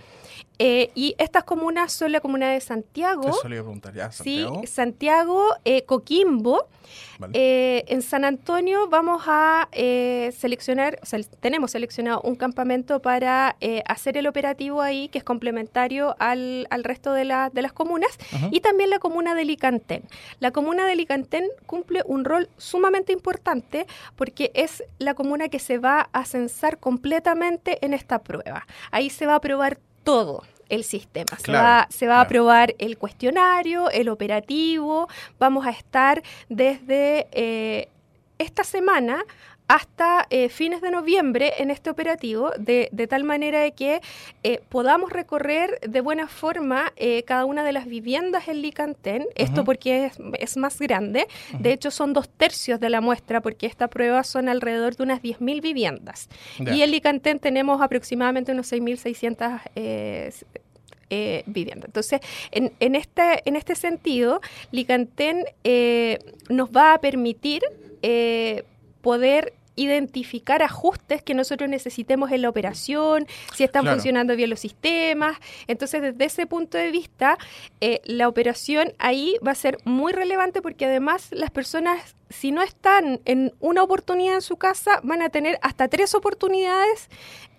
Eh, 0.59 0.91
y 0.93 1.15
estas 1.17 1.43
comunas 1.43 1.91
son 1.91 2.11
la 2.11 2.19
comuna 2.19 2.51
de 2.51 2.61
Santiago. 2.61 3.23
Santiago. 4.11 4.61
Sí, 4.61 4.67
Santiago, 4.67 5.55
eh, 5.65 5.83
Coquimbo. 5.85 6.67
en 7.33 8.01
San 8.01 8.25
Antonio 8.25 8.89
vamos 8.89 9.23
a 9.27 9.69
seleccionar, 9.71 10.99
o 11.01 11.05
sea, 11.05 11.19
tenemos 11.39 11.71
seleccionado 11.71 12.21
un 12.21 12.35
campamento 12.35 12.99
para 12.99 13.55
eh, 13.61 13.81
hacer 13.87 14.17
el 14.17 14.27
operativo 14.27 14.81
ahí, 14.81 15.07
que 15.07 15.19
es 15.19 15.23
complementario 15.23 16.15
al, 16.19 16.67
resto 16.83 17.13
de, 17.13 17.21
de 17.53 17.61
las 17.61 17.73
comunas, 17.73 18.11
y 18.51 18.59
también 18.59 18.89
la 18.89 18.99
comuna 18.99 19.35
de 19.35 19.45
Licantén. 19.45 20.03
La 20.39 20.51
comuna 20.51 20.85
de 20.85 20.95
Licantén 20.95 21.45
cumple 21.65 22.03
un 22.05 22.25
rol 22.25 22.49
sumamente 22.57 23.13
importante 23.13 23.87
porque 24.15 24.51
es 24.53 24.83
la 24.99 25.13
comuna 25.13 25.49
que 25.49 25.59
se 25.59 25.77
va 25.77 26.09
a 26.11 26.25
censar 26.25 26.77
completamente 26.77 27.83
en 27.85 27.93
esta 27.93 28.19
prueba. 28.19 28.67
Ahí 28.91 29.09
se 29.09 29.25
va 29.25 29.35
a 29.35 29.41
probar 29.41 29.79
todo 30.03 30.43
el 30.69 30.83
sistema. 30.83 31.37
se 31.37 31.51
va, 31.51 31.87
se 31.89 32.07
va 32.07 32.21
a 32.21 32.27
probar 32.27 32.75
el 32.79 32.97
cuestionario, 32.97 33.89
el 33.89 34.07
operativo. 34.07 35.09
Vamos 35.37 35.65
a 35.65 35.71
estar 35.71 36.23
desde 36.47 37.27
eh, 37.33 37.89
esta 38.37 38.63
semana 38.63 39.23
hasta 39.71 40.27
eh, 40.29 40.49
fines 40.49 40.81
de 40.81 40.91
noviembre 40.91 41.53
en 41.59 41.71
este 41.71 41.89
operativo, 41.89 42.51
de, 42.57 42.89
tal 43.09 43.23
manera 43.23 43.61
de 43.61 43.71
que 43.71 44.01
eh, 44.43 44.59
podamos 44.67 45.13
recorrer 45.13 45.79
de 45.79 46.01
buena 46.01 46.27
forma 46.27 46.91
eh, 46.97 47.23
cada 47.23 47.45
una 47.45 47.63
de 47.63 47.71
las 47.71 47.85
viviendas 47.85 48.49
en 48.49 48.61
Licantén, 48.61 49.27
esto 49.33 49.63
porque 49.63 50.11
es, 50.39 50.57
más 50.57 50.77
grande, 50.77 51.25
de 51.57 51.71
hecho 51.71 51.89
son 51.89 52.11
dos 52.11 52.27
tercios 52.27 52.81
de 52.81 52.89
la 52.89 52.99
muestra, 52.99 53.39
porque 53.39 53.65
esta 53.65 53.87
prueba 53.87 54.25
son 54.25 54.49
alrededor 54.49 54.97
de 54.97 55.03
unas 55.03 55.21
10.000 55.21 55.61
viviendas. 55.61 56.27
Y 56.59 56.81
en 56.81 56.91
Licantén 56.91 57.39
tenemos 57.39 57.81
aproximadamente 57.81 58.51
unos 58.51 58.69
6.600 58.73 59.61
eh, 59.75 61.43
viviendas. 61.45 61.85
Entonces, 61.85 62.19
en, 62.51 62.73
en, 62.81 62.95
este, 62.95 63.47
en 63.47 63.55
este 63.55 63.75
sentido, 63.75 64.41
Licantén 64.71 65.45
nos 66.49 66.69
va 66.71 66.93
a 66.93 66.99
permitir 66.99 67.61
poder 69.01 69.53
identificar 69.75 70.63
ajustes 70.63 71.23
que 71.23 71.33
nosotros 71.33 71.69
necesitemos 71.69 72.31
en 72.31 72.41
la 72.41 72.49
operación, 72.49 73.27
si 73.55 73.63
están 73.63 73.85
funcionando 73.85 74.35
bien 74.35 74.49
los 74.49 74.59
sistemas. 74.59 75.37
Entonces, 75.67 76.01
desde 76.01 76.25
ese 76.25 76.47
punto 76.47 76.77
de 76.77 76.91
vista, 76.91 77.37
eh, 77.79 78.01
la 78.05 78.27
operación 78.27 78.93
ahí 78.99 79.37
va 79.45 79.51
a 79.51 79.55
ser 79.55 79.77
muy 79.85 80.13
relevante 80.13 80.61
porque 80.61 80.85
además 80.85 81.27
las 81.31 81.51
personas 81.51 82.15
si 82.31 82.51
no 82.51 82.61
están 82.61 83.21
en 83.25 83.53
una 83.59 83.83
oportunidad 83.83 84.35
en 84.35 84.41
su 84.41 84.57
casa, 84.57 84.99
van 85.03 85.21
a 85.21 85.29
tener 85.29 85.59
hasta 85.61 85.87
tres 85.87 86.15
oportunidades 86.15 87.09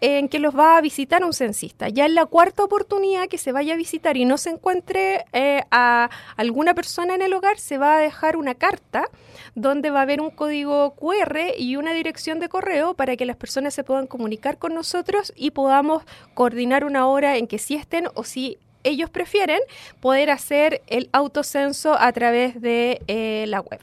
en 0.01 0.29
que 0.29 0.41
los 0.41 0.57
va 0.57 0.77
a 0.77 0.81
visitar 0.81 1.25
un 1.25 1.33
censista. 1.33 1.89
Ya 1.89 2.07
en 2.07 2.17
la 2.17 2.27
cuarta 2.27 2.65
oportunidad 2.65 3.29
que 3.29 3.39
se 3.39 3.53
vaya 3.53 3.75
a 3.75 3.77
visitar 3.77 4.17
y 4.17 4.25
no 4.25 4.37
se 4.37 4.51
encuentre 4.51 5.25
eh, 5.33 5.63
a 5.71 6.11
alguna 6.37 6.75
persona 6.75 7.15
en 7.15 7.23
el 7.23 7.33
hogar, 7.33 7.59
se 7.59 7.79
va 7.79 7.97
a 7.97 7.99
dejar 8.01 8.37
una 8.37 8.55
carta 8.55 9.09
donde 9.55 9.91
va 9.91 10.01
a 10.01 10.03
haber 10.03 10.21
un 10.21 10.31
código 10.31 10.95
QR 10.97 11.39
y 11.57 11.77
una 11.77 11.93
dirección 11.93 12.41
de 12.41 12.49
correo 12.49 12.95
para 12.95 13.17
que 13.17 13.27
las 13.27 13.37
personas 13.37 13.75
se 13.75 13.85
puedan 13.85 14.09
comunicar 14.09 14.59
con 14.59 14.75
nosotros 14.75 15.33
y 15.37 15.53
podamos 15.53 16.03
coordinar 16.35 16.85
una 16.85 17.07
hora 17.07 17.37
en 17.37 17.47
que 17.47 17.59
sí 17.59 17.77
estén 17.77 18.09
o 18.15 18.25
si 18.25 18.59
ellos 18.85 19.11
prefieren 19.11 19.61
poder 20.01 20.31
hacer 20.31 20.83
el 20.89 21.09
autocenso 21.13 21.95
a 21.99 22.11
través 22.13 22.61
de 22.61 23.01
eh, 23.07 23.45
la 23.47 23.61
web. 23.61 23.81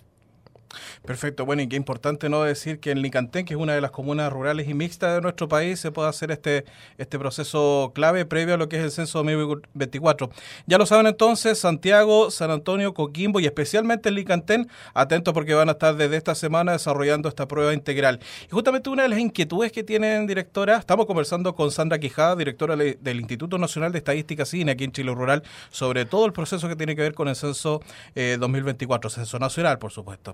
Perfecto, 1.05 1.45
bueno, 1.45 1.61
y 1.61 1.67
qué 1.67 1.75
importante 1.75 2.29
no 2.29 2.43
decir 2.43 2.79
que 2.79 2.91
en 2.91 3.01
Licantén, 3.01 3.45
que 3.45 3.53
es 3.53 3.59
una 3.59 3.73
de 3.73 3.81
las 3.81 3.91
comunas 3.91 4.31
rurales 4.31 4.67
y 4.67 4.73
mixtas 4.73 5.15
de 5.15 5.21
nuestro 5.21 5.47
país, 5.47 5.79
se 5.79 5.91
pueda 5.91 6.09
hacer 6.09 6.31
este, 6.31 6.65
este 6.97 7.17
proceso 7.17 7.91
clave 7.95 8.25
previo 8.25 8.55
a 8.55 8.57
lo 8.57 8.69
que 8.69 8.77
es 8.77 8.83
el 8.83 8.91
censo 8.91 9.19
2024. 9.19 10.29
Ya 10.67 10.77
lo 10.77 10.85
saben 10.85 11.07
entonces, 11.07 11.59
Santiago, 11.59 12.31
San 12.31 12.51
Antonio, 12.51 12.93
Coquimbo 12.93 13.39
y 13.39 13.45
especialmente 13.45 14.09
en 14.09 14.15
Licantén, 14.15 14.69
atentos 14.93 15.33
porque 15.33 15.53
van 15.53 15.69
a 15.69 15.73
estar 15.73 15.95
desde 15.95 16.17
esta 16.17 16.35
semana 16.35 16.73
desarrollando 16.73 17.29
esta 17.29 17.47
prueba 17.47 17.73
integral. 17.73 18.19
Y 18.45 18.51
justamente 18.51 18.89
una 18.89 19.03
de 19.03 19.09
las 19.09 19.19
inquietudes 19.19 19.71
que 19.71 19.83
tienen, 19.83 20.27
directora, 20.27 20.77
estamos 20.77 21.05
conversando 21.05 21.55
con 21.55 21.71
Sandra 21.71 21.99
Quijada, 21.99 22.35
directora 22.35 22.75
del 22.75 23.19
Instituto 23.19 23.57
Nacional 23.57 23.91
de 23.91 23.99
Estadística 23.99 24.45
CINE 24.45 24.71
aquí 24.71 24.83
en 24.83 24.91
Chile 24.91 25.13
Rural, 25.13 25.43
sobre 25.71 26.05
todo 26.05 26.25
el 26.25 26.33
proceso 26.33 26.67
que 26.67 26.75
tiene 26.75 26.95
que 26.95 27.01
ver 27.01 27.13
con 27.13 27.27
el 27.27 27.35
censo 27.35 27.81
2024, 28.15 29.09
eh, 29.09 29.13
censo 29.13 29.39
nacional, 29.39 29.79
por 29.79 29.91
supuesto. 29.91 30.33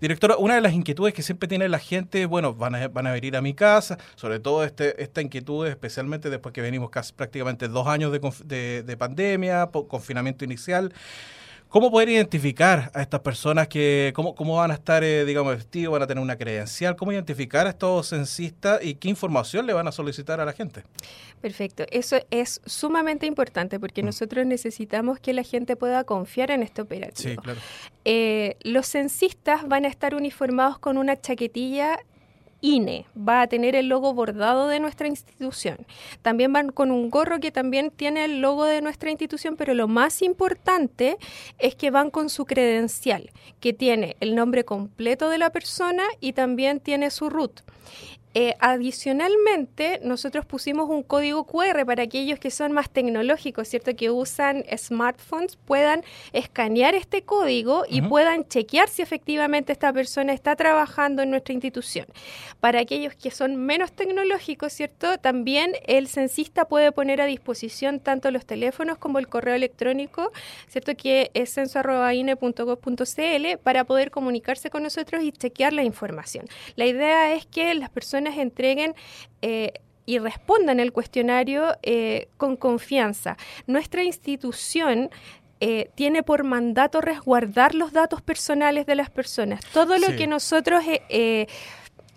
Directora, 0.00 0.36
una 0.36 0.54
de 0.54 0.60
las 0.60 0.72
inquietudes 0.72 1.14
que 1.14 1.22
siempre 1.22 1.48
tiene 1.48 1.68
la 1.68 1.78
gente, 1.78 2.26
bueno, 2.26 2.54
van 2.54 2.74
a, 2.74 2.88
van 2.88 3.06
a 3.06 3.12
venir 3.12 3.36
a 3.36 3.40
mi 3.40 3.54
casa, 3.54 3.98
sobre 4.14 4.40
todo 4.40 4.64
este, 4.64 5.02
esta 5.02 5.22
inquietud, 5.22 5.66
especialmente 5.66 6.30
después 6.30 6.52
que 6.52 6.60
venimos 6.60 6.90
casi 6.90 7.12
prácticamente 7.12 7.68
dos 7.68 7.86
años 7.86 8.12
de, 8.12 8.82
de, 8.82 8.96
pandemia, 8.96 9.70
confinamiento 9.88 10.44
inicial. 10.44 10.92
¿Cómo 11.72 11.90
poder 11.90 12.10
identificar 12.10 12.90
a 12.92 13.00
estas 13.00 13.20
personas 13.20 13.66
que, 13.66 14.12
cómo, 14.14 14.34
cómo 14.34 14.56
van 14.56 14.72
a 14.72 14.74
estar, 14.74 15.02
eh, 15.02 15.24
digamos, 15.24 15.56
vestidos, 15.56 15.90
van 15.90 16.02
a 16.02 16.06
tener 16.06 16.22
una 16.22 16.36
credencial? 16.36 16.96
¿Cómo 16.96 17.12
identificar 17.12 17.66
a 17.66 17.70
estos 17.70 18.10
censistas 18.10 18.84
y 18.84 18.96
qué 18.96 19.08
información 19.08 19.66
le 19.66 19.72
van 19.72 19.88
a 19.88 19.92
solicitar 19.92 20.38
a 20.38 20.44
la 20.44 20.52
gente? 20.52 20.82
Perfecto, 21.40 21.86
eso 21.90 22.18
es 22.30 22.60
sumamente 22.66 23.24
importante 23.24 23.80
porque 23.80 24.02
mm. 24.02 24.04
nosotros 24.04 24.44
necesitamos 24.44 25.18
que 25.18 25.32
la 25.32 25.44
gente 25.44 25.74
pueda 25.74 26.04
confiar 26.04 26.50
en 26.50 26.62
este 26.62 26.82
operativo. 26.82 27.30
Sí, 27.30 27.36
claro. 27.38 27.58
Eh, 28.04 28.58
los 28.60 28.86
censistas 28.86 29.66
van 29.66 29.86
a 29.86 29.88
estar 29.88 30.14
uniformados 30.14 30.78
con 30.78 30.98
una 30.98 31.18
chaquetilla 31.18 31.98
INE, 32.62 33.04
va 33.16 33.42
a 33.42 33.46
tener 33.48 33.76
el 33.76 33.88
logo 33.88 34.14
bordado 34.14 34.68
de 34.68 34.80
nuestra 34.80 35.08
institución. 35.08 35.86
También 36.22 36.52
van 36.52 36.70
con 36.70 36.90
un 36.90 37.10
gorro 37.10 37.40
que 37.40 37.52
también 37.52 37.90
tiene 37.90 38.24
el 38.24 38.40
logo 38.40 38.64
de 38.64 38.80
nuestra 38.80 39.10
institución, 39.10 39.56
pero 39.56 39.74
lo 39.74 39.88
más 39.88 40.22
importante 40.22 41.18
es 41.58 41.74
que 41.74 41.90
van 41.90 42.10
con 42.10 42.30
su 42.30 42.46
credencial, 42.46 43.30
que 43.60 43.72
tiene 43.72 44.16
el 44.20 44.34
nombre 44.34 44.64
completo 44.64 45.28
de 45.28 45.38
la 45.38 45.50
persona 45.50 46.04
y 46.20 46.32
también 46.32 46.80
tiene 46.80 47.10
su 47.10 47.28
root. 47.28 47.60
Eh, 48.34 48.54
adicionalmente, 48.60 50.00
nosotros 50.02 50.46
pusimos 50.46 50.88
un 50.88 51.02
código 51.02 51.44
QR 51.44 51.84
para 51.84 52.04
aquellos 52.04 52.38
que 52.38 52.50
son 52.50 52.72
más 52.72 52.88
tecnológicos, 52.88 53.68
¿cierto? 53.68 53.94
Que 53.94 54.10
usan 54.10 54.64
smartphones, 54.74 55.56
puedan 55.56 56.02
escanear 56.32 56.94
este 56.94 57.22
código 57.22 57.84
y 57.86 58.00
puedan 58.00 58.48
chequear 58.48 58.88
si 58.88 59.02
efectivamente 59.02 59.72
esta 59.72 59.92
persona 59.92 60.32
está 60.32 60.56
trabajando 60.56 61.22
en 61.22 61.30
nuestra 61.30 61.52
institución. 61.52 62.06
Para 62.60 62.80
aquellos 62.80 63.14
que 63.14 63.30
son 63.30 63.56
menos 63.56 63.92
tecnológicos, 63.92 64.72
¿cierto? 64.72 65.18
También 65.18 65.74
el 65.86 66.08
censista 66.08 66.64
puede 66.64 66.90
poner 66.90 67.20
a 67.20 67.26
disposición 67.26 68.00
tanto 68.00 68.30
los 68.30 68.46
teléfonos 68.46 68.96
como 68.96 69.18
el 69.18 69.28
correo 69.28 69.54
electrónico, 69.54 70.32
¿cierto? 70.68 70.96
Que 70.96 71.30
es 71.34 71.52
censo.ine.gov.cl 71.52 73.58
para 73.62 73.84
poder 73.84 74.10
comunicarse 74.10 74.70
con 74.70 74.82
nosotros 74.82 75.22
y 75.22 75.32
chequear 75.32 75.74
la 75.74 75.82
información. 75.82 76.46
La 76.76 76.86
idea 76.86 77.34
es 77.34 77.44
que 77.44 77.74
las 77.74 77.90
personas 77.90 78.21
entreguen 78.30 78.94
eh, 79.40 79.72
y 80.06 80.18
respondan 80.18 80.80
el 80.80 80.92
cuestionario 80.92 81.76
eh, 81.82 82.28
con 82.36 82.56
confianza. 82.56 83.36
Nuestra 83.66 84.02
institución 84.02 85.10
eh, 85.60 85.90
tiene 85.94 86.22
por 86.22 86.42
mandato 86.44 87.00
resguardar 87.00 87.74
los 87.74 87.92
datos 87.92 88.20
personales 88.20 88.86
de 88.86 88.96
las 88.96 89.10
personas. 89.10 89.60
Todo 89.72 89.98
lo 89.98 90.08
que 90.16 90.26
nosotros 90.26 90.82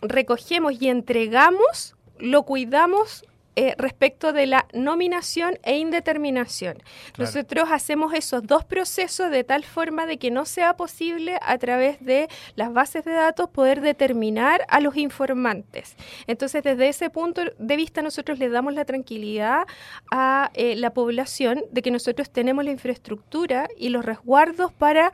recogemos 0.01 0.73
y 0.81 0.89
entregamos, 0.89 1.95
lo 2.17 2.43
cuidamos 2.43 3.23
eh, 3.57 3.73
respecto 3.77 4.33
de 4.33 4.47
la 4.47 4.65
nominación 4.73 5.57
e 5.63 5.77
indeterminación. 5.77 6.83
Nosotros 7.17 7.69
hacemos 7.71 8.13
esos 8.13 8.43
dos 8.43 8.65
procesos 8.65 9.31
de 9.31 9.43
tal 9.43 9.63
forma 9.63 10.05
de 10.05 10.17
que 10.17 10.29
no 10.29 10.45
sea 10.45 10.75
posible 10.75 11.39
a 11.41 11.57
través 11.57 12.03
de 12.03 12.27
las 12.55 12.73
bases 12.73 13.05
de 13.05 13.13
datos 13.13 13.49
poder 13.49 13.81
determinar 13.81 14.65
a 14.67 14.79
los 14.81 14.97
informantes. 14.97 15.95
Entonces, 16.27 16.63
desde 16.63 16.89
ese 16.89 17.09
punto 17.09 17.43
de 17.57 17.75
vista, 17.75 18.01
nosotros 18.01 18.39
le 18.39 18.49
damos 18.49 18.73
la 18.73 18.83
tranquilidad 18.83 19.63
a 20.11 20.51
eh, 20.53 20.75
la 20.75 20.93
población 20.93 21.63
de 21.71 21.81
que 21.81 21.91
nosotros 21.91 22.29
tenemos 22.29 22.65
la 22.65 22.71
infraestructura 22.71 23.67
y 23.77 23.89
los 23.89 24.03
resguardos 24.03 24.73
para... 24.73 25.11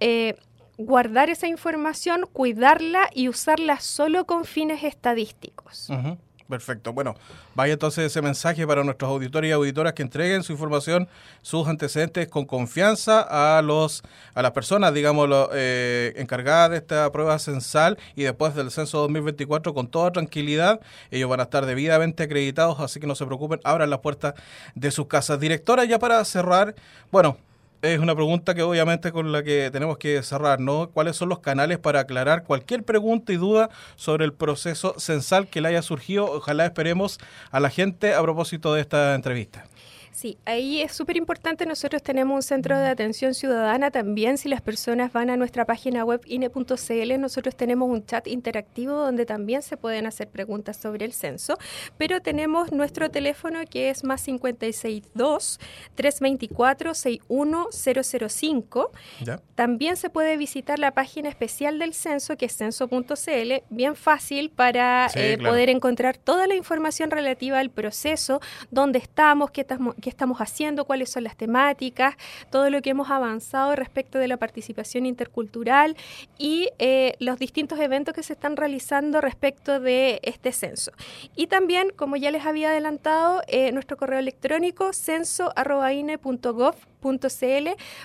Eh, 0.00 0.34
guardar 0.76 1.30
esa 1.30 1.46
información, 1.46 2.26
cuidarla 2.32 3.08
y 3.14 3.28
usarla 3.28 3.78
solo 3.78 4.26
con 4.26 4.44
fines 4.44 4.82
estadísticos. 4.82 5.88
Perfecto. 6.48 6.92
Bueno, 6.92 7.14
vaya 7.54 7.72
entonces 7.72 8.04
ese 8.04 8.20
mensaje 8.20 8.66
para 8.66 8.84
nuestros 8.84 9.10
auditores 9.10 9.48
y 9.48 9.52
auditoras 9.52 9.94
que 9.94 10.02
entreguen 10.02 10.42
su 10.42 10.52
información, 10.52 11.08
sus 11.40 11.66
antecedentes 11.66 12.28
con 12.28 12.44
confianza 12.44 13.22
a 13.56 13.62
los 13.62 14.02
a 14.34 14.42
las 14.42 14.52
personas, 14.52 14.92
digamos, 14.92 15.30
eh, 15.54 16.12
encargadas 16.16 16.70
de 16.70 16.76
esta 16.76 17.10
prueba 17.12 17.38
censal 17.38 17.98
y 18.14 18.24
después 18.24 18.54
del 18.54 18.70
censo 18.70 18.98
2024 18.98 19.72
con 19.72 19.88
toda 19.88 20.12
tranquilidad. 20.12 20.80
Ellos 21.10 21.30
van 21.30 21.40
a 21.40 21.44
estar 21.44 21.64
debidamente 21.64 22.24
acreditados, 22.24 22.78
así 22.78 23.00
que 23.00 23.06
no 23.06 23.14
se 23.14 23.24
preocupen, 23.24 23.60
abran 23.64 23.88
las 23.88 24.00
puertas 24.00 24.34
de 24.74 24.90
sus 24.90 25.06
casas. 25.06 25.40
Directora, 25.40 25.86
ya 25.86 25.98
para 25.98 26.22
cerrar, 26.26 26.74
bueno, 27.10 27.38
es 27.84 27.98
una 27.98 28.14
pregunta 28.14 28.54
que 28.54 28.62
obviamente 28.62 29.12
con 29.12 29.30
la 29.30 29.42
que 29.42 29.70
tenemos 29.70 29.98
que 29.98 30.22
cerrar, 30.22 30.58
¿no? 30.58 30.88
¿Cuáles 30.88 31.16
son 31.16 31.28
los 31.28 31.40
canales 31.40 31.78
para 31.78 32.00
aclarar 32.00 32.44
cualquier 32.44 32.82
pregunta 32.82 33.32
y 33.32 33.36
duda 33.36 33.68
sobre 33.96 34.24
el 34.24 34.32
proceso 34.32 34.98
censal 34.98 35.48
que 35.48 35.60
le 35.60 35.68
haya 35.68 35.82
surgido? 35.82 36.24
Ojalá 36.24 36.64
esperemos 36.64 37.18
a 37.50 37.60
la 37.60 37.68
gente 37.68 38.14
a 38.14 38.22
propósito 38.22 38.72
de 38.72 38.80
esta 38.80 39.14
entrevista. 39.14 39.66
Sí, 40.14 40.38
ahí 40.44 40.80
es 40.80 40.92
súper 40.92 41.16
importante. 41.16 41.66
Nosotros 41.66 42.00
tenemos 42.00 42.36
un 42.36 42.42
centro 42.42 42.78
de 42.78 42.86
atención 42.86 43.34
ciudadana 43.34 43.90
también. 43.90 44.38
Si 44.38 44.48
las 44.48 44.60
personas 44.60 45.12
van 45.12 45.28
a 45.28 45.36
nuestra 45.36 45.64
página 45.64 46.04
web 46.04 46.20
ine.cl, 46.24 47.20
nosotros 47.20 47.56
tenemos 47.56 47.90
un 47.90 48.06
chat 48.06 48.28
interactivo 48.28 48.94
donde 48.94 49.26
también 49.26 49.62
se 49.62 49.76
pueden 49.76 50.06
hacer 50.06 50.28
preguntas 50.28 50.76
sobre 50.76 51.04
el 51.04 51.12
censo. 51.12 51.58
Pero 51.98 52.22
tenemos 52.22 52.70
nuestro 52.70 53.10
teléfono 53.10 53.58
que 53.68 53.90
es 53.90 54.04
más 54.04 54.22
562 54.22 55.58
324 55.96 56.94
61005. 56.94 58.92
También 59.56 59.96
se 59.96 60.10
puede 60.10 60.36
visitar 60.36 60.78
la 60.78 60.92
página 60.92 61.28
especial 61.28 61.80
del 61.80 61.92
censo 61.92 62.36
que 62.36 62.46
es 62.46 62.56
censo.cl, 62.56 63.52
bien 63.68 63.96
fácil 63.96 64.50
para 64.50 65.08
eh, 65.16 65.38
poder 65.38 65.70
encontrar 65.70 66.18
toda 66.18 66.46
la 66.46 66.54
información 66.54 67.10
relativa 67.10 67.58
al 67.58 67.70
proceso, 67.70 68.40
dónde 68.70 69.00
estamos, 69.00 69.50
qué 69.50 69.62
estamos 69.62 69.96
qué 70.04 70.10
estamos 70.10 70.38
haciendo, 70.42 70.84
cuáles 70.84 71.08
son 71.10 71.24
las 71.24 71.34
temáticas, 71.34 72.14
todo 72.50 72.68
lo 72.68 72.82
que 72.82 72.90
hemos 72.90 73.10
avanzado 73.10 73.74
respecto 73.74 74.18
de 74.18 74.28
la 74.28 74.36
participación 74.36 75.06
intercultural 75.06 75.96
y 76.36 76.68
eh, 76.78 77.14
los 77.20 77.38
distintos 77.38 77.80
eventos 77.80 78.12
que 78.12 78.22
se 78.22 78.34
están 78.34 78.58
realizando 78.58 79.22
respecto 79.22 79.80
de 79.80 80.20
este 80.22 80.52
censo. 80.52 80.92
Y 81.34 81.46
también, 81.46 81.88
como 81.96 82.16
ya 82.16 82.30
les 82.30 82.44
había 82.44 82.68
adelantado, 82.68 83.40
eh, 83.48 83.72
nuestro 83.72 83.96
correo 83.96 84.18
electrónico 84.18 84.92
censo.ine.gov 84.92 86.74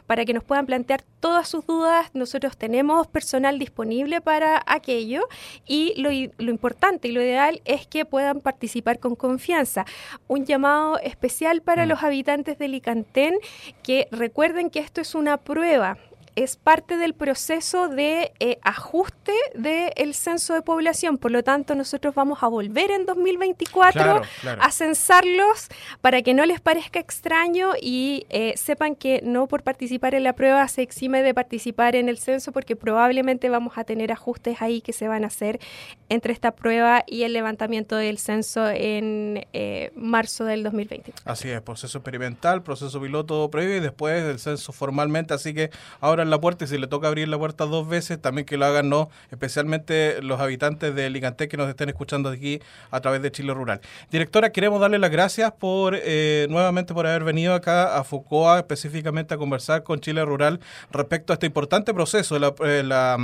para 0.07 0.25
que 0.25 0.33
nos 0.33 0.43
puedan 0.43 0.65
plantear 0.65 1.03
todas 1.19 1.47
sus 1.47 1.65
dudas. 1.65 2.09
Nosotros 2.13 2.57
tenemos 2.57 3.07
personal 3.07 3.57
disponible 3.59 4.21
para 4.21 4.61
aquello 4.65 5.27
y 5.65 5.93
lo, 6.01 6.09
lo 6.11 6.51
importante 6.51 7.07
y 7.07 7.11
lo 7.11 7.21
ideal 7.21 7.61
es 7.65 7.87
que 7.87 8.05
puedan 8.05 8.41
participar 8.41 8.99
con 8.99 9.15
confianza. 9.15 9.85
Un 10.27 10.45
llamado 10.45 10.99
especial 10.99 11.61
para 11.61 11.85
mm. 11.85 11.89
los 11.89 12.03
habitantes 12.03 12.57
de 12.57 12.67
Licantén 12.67 13.35
que 13.83 14.07
recuerden 14.11 14.69
que 14.69 14.79
esto 14.79 15.01
es 15.01 15.15
una 15.15 15.37
prueba 15.37 15.97
es 16.39 16.55
parte 16.55 16.95
del 16.95 17.13
proceso 17.13 17.89
de 17.89 18.31
eh, 18.39 18.59
ajuste 18.63 19.33
del 19.55 20.13
censo 20.13 20.53
de 20.53 20.61
población. 20.61 21.17
Por 21.17 21.31
lo 21.31 21.43
tanto, 21.43 21.75
nosotros 21.75 22.15
vamos 22.15 22.43
a 22.43 22.47
volver 22.47 22.91
en 22.91 23.05
2024 23.05 24.21
a 24.59 24.71
censarlos 24.71 25.67
para 25.99 26.21
que 26.21 26.33
no 26.33 26.45
les 26.45 26.61
parezca 26.61 26.99
extraño 26.99 27.71
y 27.81 28.25
eh, 28.29 28.53
sepan 28.55 28.95
que 28.95 29.21
no 29.21 29.47
por 29.47 29.63
participar 29.63 30.15
en 30.15 30.23
la 30.23 30.33
prueba 30.33 30.65
se 30.69 30.81
exime 30.81 31.23
de 31.23 31.33
participar 31.33 31.97
en 31.97 32.07
el 32.07 32.17
censo 32.17 32.53
porque 32.53 32.77
probablemente 32.77 33.49
vamos 33.49 33.77
a 33.77 33.83
tener 33.83 34.11
ajustes 34.13 34.61
ahí 34.61 34.79
que 34.79 34.93
se 34.93 35.09
van 35.09 35.25
a 35.25 35.27
hacer 35.27 35.59
entre 36.07 36.31
esta 36.31 36.51
prueba 36.51 37.03
y 37.05 37.23
el 37.23 37.33
levantamiento 37.33 37.97
del 37.97 38.17
censo 38.17 38.69
en 38.69 39.45
eh, 39.51 39.91
marzo 39.95 40.45
del 40.45 40.63
2020. 40.63 41.13
Así 41.25 41.49
es, 41.49 41.61
proceso 41.61 41.97
experimental, 41.97 42.63
proceso 42.63 43.01
piloto 43.01 43.51
previo 43.51 43.75
y 43.75 43.79
después 43.81 44.23
el 44.23 44.39
censo 44.39 44.71
formalmente, 44.71 45.33
así 45.33 45.53
que 45.53 45.69
ahora 45.99 46.28
la 46.29 46.39
puerta 46.39 46.65
y 46.65 46.67
si 46.67 46.77
le 46.77 46.87
toca 46.87 47.07
abrir 47.07 47.27
la 47.27 47.37
puerta 47.37 47.65
dos 47.65 47.87
veces, 47.87 48.21
también 48.21 48.45
que 48.45 48.57
lo 48.57 48.65
hagan, 48.65 48.89
no, 48.89 49.09
especialmente 49.31 50.21
los 50.21 50.39
habitantes 50.39 50.95
de 50.95 51.09
Ligantec 51.09 51.49
que 51.49 51.57
nos 51.57 51.69
estén 51.69 51.89
escuchando 51.89 52.29
aquí 52.29 52.61
a 52.91 52.99
través 53.01 53.21
de 53.21 53.31
Chile 53.31 53.53
Rural. 53.53 53.81
Directora, 54.11 54.51
queremos 54.51 54.79
darle 54.81 54.99
las 54.99 55.11
gracias 55.11 55.51
por 55.51 55.95
eh, 55.95 56.47
nuevamente 56.49 56.93
por 56.93 57.07
haber 57.07 57.23
venido 57.23 57.53
acá 57.53 57.97
a 57.97 58.03
Focoa 58.03 58.59
específicamente 58.59 59.33
a 59.33 59.37
conversar 59.37 59.83
con 59.83 59.99
Chile 59.99 60.23
Rural 60.25 60.59
respecto 60.91 61.33
a 61.33 61.35
este 61.35 61.45
importante 61.45 61.93
proceso, 61.93 62.37
la, 62.39 62.53
eh, 62.63 62.83
la 62.83 63.17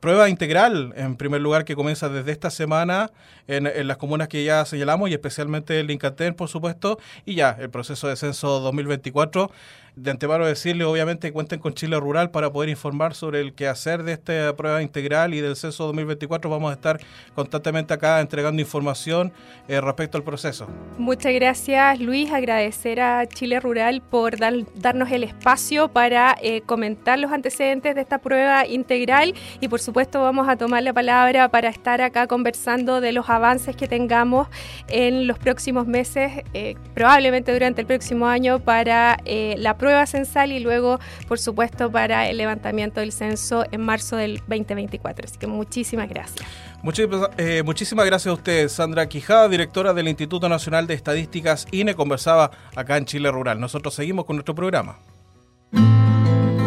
prueba 0.00 0.28
integral, 0.28 0.92
en 0.96 1.16
primer 1.16 1.40
lugar, 1.40 1.64
que 1.64 1.74
comienza 1.74 2.08
desde 2.08 2.32
esta 2.32 2.50
semana 2.50 3.10
en, 3.48 3.86
las 3.86 3.96
comunas 3.96 4.28
que 4.28 4.44
ya 4.44 4.64
señalamos 4.64 5.10
y 5.10 5.14
especialmente 5.14 5.80
el 5.80 5.90
Incaten, 5.90 6.34
por 6.34 6.48
supuesto, 6.48 6.98
y 7.24 7.34
ya 7.34 7.56
el 7.58 7.70
proceso 7.70 8.08
de 8.08 8.16
censo 8.16 8.60
2024 8.60 9.50
de 9.96 10.10
antemano 10.10 10.44
decirle, 10.44 10.84
obviamente, 10.84 11.32
cuenten 11.32 11.58
con 11.58 11.72
Chile 11.72 11.98
Rural 11.98 12.30
para 12.30 12.52
poder 12.52 12.68
informar 12.68 13.14
sobre 13.14 13.40
el 13.40 13.54
quehacer 13.54 14.02
de 14.02 14.12
esta 14.12 14.54
prueba 14.54 14.82
integral 14.82 15.32
y 15.32 15.40
del 15.40 15.56
censo 15.56 15.86
2024. 15.86 16.50
Vamos 16.50 16.70
a 16.70 16.74
estar 16.74 17.00
constantemente 17.34 17.94
acá 17.94 18.20
entregando 18.20 18.60
información 18.60 19.32
eh, 19.68 19.80
respecto 19.80 20.18
al 20.18 20.22
proceso. 20.22 20.68
Muchas 20.98 21.32
gracias, 21.32 21.98
Luis. 21.98 22.30
Agradecer 22.30 23.00
a 23.00 23.26
Chile 23.26 23.58
Rural 23.58 24.02
por 24.02 24.36
darnos 24.36 25.10
el 25.10 25.24
espacio 25.24 25.88
para 25.88 26.36
eh, 26.42 26.60
comentar 26.60 27.18
los 27.18 27.32
antecedentes 27.32 27.94
de 27.94 28.02
esta 28.02 28.18
prueba 28.18 28.66
integral 28.66 29.32
y, 29.62 29.68
por 29.68 29.80
supuesto, 29.80 30.20
vamos 30.20 30.46
a 30.46 30.56
tomar 30.56 30.82
la 30.82 30.92
palabra 30.92 31.48
para 31.48 31.70
estar 31.70 32.02
acá 32.02 32.26
conversando 32.26 33.00
de 33.00 33.12
los 33.12 33.30
avances 33.30 33.74
que 33.74 33.88
tengamos 33.88 34.48
en 34.88 35.26
los 35.26 35.38
próximos 35.38 35.86
meses, 35.86 36.44
eh, 36.52 36.76
probablemente 36.92 37.50
durante 37.50 37.80
el 37.80 37.86
próximo 37.86 38.26
año, 38.26 38.58
para 38.58 39.16
la 39.24 39.76
prueba 39.76 39.85
prueba 39.86 40.04
censal 40.04 40.50
y 40.50 40.58
luego, 40.58 40.98
por 41.28 41.38
supuesto, 41.38 41.92
para 41.92 42.28
el 42.28 42.38
levantamiento 42.38 42.98
del 42.98 43.12
censo 43.12 43.64
en 43.70 43.82
marzo 43.82 44.16
del 44.16 44.38
2024. 44.48 45.26
Así 45.26 45.38
que 45.38 45.46
muchísimas 45.46 46.08
gracias. 46.08 46.44
Muchísimas, 46.82 47.30
eh, 47.38 47.62
muchísimas 47.64 48.04
gracias 48.04 48.32
a 48.32 48.34
usted, 48.34 48.68
Sandra 48.68 49.08
Quijada, 49.08 49.48
directora 49.48 49.94
del 49.94 50.08
Instituto 50.08 50.48
Nacional 50.48 50.88
de 50.88 50.94
Estadísticas 50.94 51.68
INE, 51.70 51.94
conversaba 51.94 52.50
acá 52.74 52.96
en 52.96 53.04
Chile 53.04 53.30
Rural. 53.30 53.60
Nosotros 53.60 53.94
seguimos 53.94 54.24
con 54.24 54.34
nuestro 54.34 54.56
programa. 54.56 54.98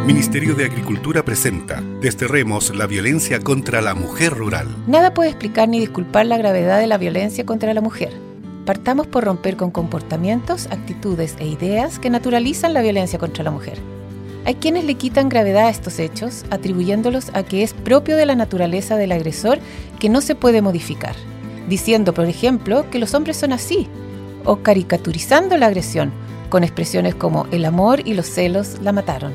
Ministerio 0.06 0.56
de 0.56 0.64
Agricultura 0.64 1.24
presenta 1.24 1.84
Desterremos 2.02 2.74
la 2.74 2.88
violencia 2.88 3.42
contra 3.42 3.82
la 3.82 3.96
mujer 3.96 4.34
rural. 4.34 4.68
Nada 4.88 5.14
puede 5.14 5.32
explicar 5.32 5.68
ni 5.68 5.82
disculpar 5.82 6.26
la 6.26 6.38
gravedad 6.38 6.80
de 6.80 6.88
la 6.88 6.98
violencia 6.98 7.46
contra 7.46 7.74
la 7.74 7.82
mujer 7.82 8.29
Partamos 8.70 9.08
por 9.08 9.24
romper 9.24 9.58
con 9.58 9.72
comportamientos, 9.72 10.68
actitudes 10.68 11.36
e 11.40 11.48
ideas 11.48 11.98
que 11.98 12.12
naturalizan 12.12 12.76
la 12.76 12.84
violencia 12.84 13.18
contra 13.18 13.44
la 13.44 13.50
mujer. 13.50 13.80
Hay 14.46 14.54
quienes 14.54 14.84
le 14.84 14.94
quitan 14.94 15.28
gravedad 15.28 15.66
a 15.66 15.70
estos 15.72 15.98
hechos, 15.98 16.46
atribuyéndolos 16.52 17.32
a 17.34 17.42
que 17.42 17.64
es 17.64 17.74
propio 17.74 18.16
de 18.16 18.28
la 18.28 18.36
naturaleza 18.36 18.96
del 18.96 19.12
agresor 19.12 19.58
que 20.00 20.08
no 20.08 20.22
se 20.22 20.36
puede 20.36 20.62
modificar, 20.62 21.16
diciendo, 21.68 22.14
por 22.14 22.26
ejemplo, 22.26 22.88
que 22.92 23.00
los 23.00 23.16
hombres 23.16 23.38
son 23.38 23.54
así, 23.54 23.88
o 24.46 24.58
caricaturizando 24.58 25.58
la 25.58 25.66
agresión, 25.66 26.12
con 26.50 26.64
expresiones 26.64 27.16
como 27.16 27.48
el 27.50 27.66
amor 27.66 28.08
y 28.08 28.14
los 28.14 28.28
celos 28.28 28.78
la 28.84 28.92
mataron. 28.92 29.34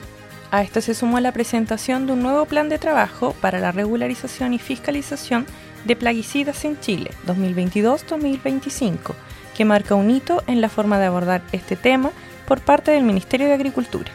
A 0.49 0.62
esto 0.62 0.80
se 0.80 0.93
sumó 0.93 1.19
la 1.19 1.34
presentación 1.34 2.08
de 2.08 2.13
un 2.13 2.21
nuevo 2.21 2.45
plan 2.45 2.69
de 2.69 2.80
trabajo 2.80 3.36
para 3.41 3.60
la 3.60 3.73
regularización 3.73 4.53
y 4.53 4.60
fiscalización 4.60 5.45
de 5.84 5.95
plaguicidas 5.95 6.63
en 6.63 6.80
Chile 6.80 7.12
2022-2025, 7.25 9.13
que 9.56 9.65
marca 9.65 9.95
un 9.95 10.10
hito 10.10 10.43
en 10.47 10.62
la 10.62 10.69
forma 10.69 10.99
de 10.99 11.08
abordar 11.08 11.41
este 11.51 11.75
tema 11.75 12.12
por 12.47 12.62
parte 12.62 12.91
del 12.91 13.03
Ministerio 13.03 13.47
de 13.47 13.53
Agricultura. 13.53 14.10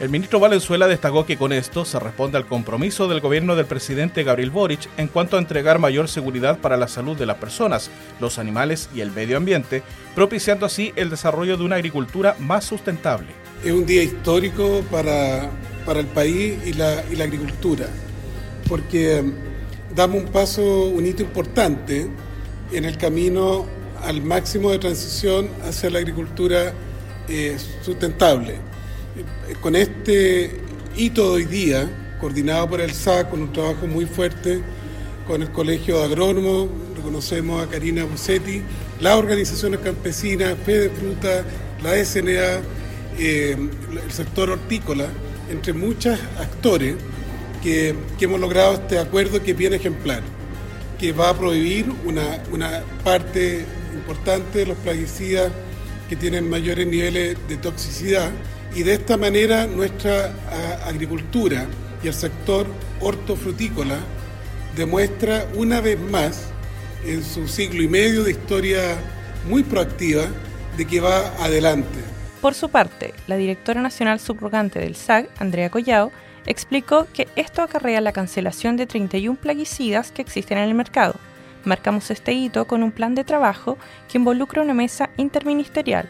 El 0.00 0.08
ministro 0.08 0.40
Valenzuela 0.40 0.88
destacó 0.88 1.26
que 1.26 1.36
con 1.36 1.52
esto 1.52 1.84
se 1.84 2.00
responde 2.00 2.38
al 2.38 2.46
compromiso 2.46 3.06
del 3.06 3.20
gobierno 3.20 3.54
del 3.54 3.66
presidente 3.66 4.24
Gabriel 4.24 4.50
Boric 4.50 4.88
en 4.96 5.08
cuanto 5.08 5.36
a 5.36 5.38
entregar 5.38 5.78
mayor 5.78 6.08
seguridad 6.08 6.58
para 6.58 6.78
la 6.78 6.88
salud 6.88 7.18
de 7.18 7.26
las 7.26 7.36
personas, 7.36 7.90
los 8.18 8.38
animales 8.38 8.88
y 8.94 9.02
el 9.02 9.10
medio 9.10 9.36
ambiente, 9.36 9.82
propiciando 10.14 10.64
así 10.64 10.94
el 10.96 11.10
desarrollo 11.10 11.58
de 11.58 11.64
una 11.64 11.76
agricultura 11.76 12.34
más 12.38 12.64
sustentable. 12.64 13.26
Es 13.62 13.72
un 13.72 13.84
día 13.84 14.02
histórico 14.02 14.82
para, 14.90 15.50
el 15.94 16.06
país 16.06 16.56
y 16.64 16.72
la, 16.72 17.04
y 17.12 17.16
la 17.16 17.24
agricultura, 17.24 17.86
porque 18.70 19.22
damos 19.94 20.22
un 20.22 20.28
paso, 20.28 20.86
un 20.86 21.04
hito 21.04 21.22
importante 21.22 22.08
en 22.72 22.84
el 22.86 22.96
camino 22.96 23.66
al 24.02 24.22
máximo 24.22 24.70
de 24.70 24.78
transición 24.78 25.50
hacia 25.62 25.90
la 25.90 25.98
agricultura 25.98 26.72
eh, 27.28 27.58
sustentable. 27.82 28.69
Con 29.60 29.76
este 29.76 30.60
hito 30.96 31.30
de 31.30 31.36
hoy 31.36 31.44
día, 31.44 31.90
coordinado 32.20 32.68
por 32.68 32.80
el 32.80 32.92
SAC, 32.92 33.30
con 33.30 33.42
un 33.42 33.52
trabajo 33.52 33.86
muy 33.86 34.06
fuerte 34.06 34.60
con 35.26 35.42
el 35.42 35.50
Colegio 35.50 35.98
de 35.98 36.04
Agrónomos, 36.04 36.68
reconocemos 36.96 37.62
a 37.62 37.68
Karina 37.68 38.04
Busetti, 38.04 38.62
las 39.00 39.16
organizaciones 39.16 39.80
campesinas, 39.80 40.56
Fede 40.64 40.90
Fruta, 40.90 41.44
la 41.82 42.04
SNA, 42.04 42.60
eh, 43.18 43.56
el 44.04 44.12
sector 44.12 44.50
hortícola, 44.50 45.08
entre 45.50 45.72
muchos 45.72 46.18
actores, 46.38 46.94
que, 47.62 47.94
hemos 48.20 48.40
logrado 48.40 48.74
este 48.74 48.98
acuerdo 48.98 49.42
que 49.42 49.52
bien 49.52 49.74
ejemplar, 49.74 50.22
que 50.98 51.12
va 51.12 51.30
a 51.30 51.38
prohibir 51.38 51.86
una 52.04 52.82
parte 53.04 53.64
importante 53.94 54.60
de 54.60 54.66
los 54.66 54.78
plaguicidas 54.78 55.52
que 56.08 56.16
tienen 56.16 56.48
mayores 56.50 56.86
niveles 56.86 57.36
de 57.48 57.56
toxicidad 57.56 58.30
y 58.74 58.82
de 58.82 58.94
esta 58.94 59.16
manera 59.16 59.66
nuestra 59.66 60.32
agricultura 60.86 61.66
y 62.02 62.08
el 62.08 62.14
sector 62.14 62.66
hortofrutícola 63.00 63.98
demuestra 64.76 65.46
una 65.54 65.80
vez 65.80 65.98
más 65.98 66.48
en 67.04 67.24
su 67.24 67.48
siglo 67.48 67.82
y 67.82 67.88
medio 67.88 68.24
de 68.24 68.32
historia 68.32 68.80
muy 69.48 69.62
proactiva 69.62 70.24
de 70.76 70.86
que 70.86 71.00
va 71.00 71.28
adelante. 71.42 71.98
Por 72.40 72.54
su 72.54 72.70
parte, 72.70 73.12
la 73.26 73.36
directora 73.36 73.82
nacional 73.82 74.20
subrogante 74.20 74.78
del 74.78 74.96
SAG, 74.96 75.28
Andrea 75.38 75.70
Collao, 75.70 76.12
explicó 76.46 77.06
que 77.12 77.28
esto 77.36 77.62
acarrea 77.62 78.00
la 78.00 78.12
cancelación 78.12 78.76
de 78.76 78.86
31 78.86 79.38
plaguicidas 79.38 80.10
que 80.10 80.22
existen 80.22 80.58
en 80.58 80.64
el 80.64 80.74
mercado. 80.74 81.16
Marcamos 81.64 82.10
este 82.10 82.32
hito 82.32 82.66
con 82.66 82.82
un 82.82 82.92
plan 82.92 83.14
de 83.14 83.24
trabajo 83.24 83.76
que 84.08 84.16
involucra 84.16 84.62
una 84.62 84.72
mesa 84.72 85.10
interministerial, 85.18 86.08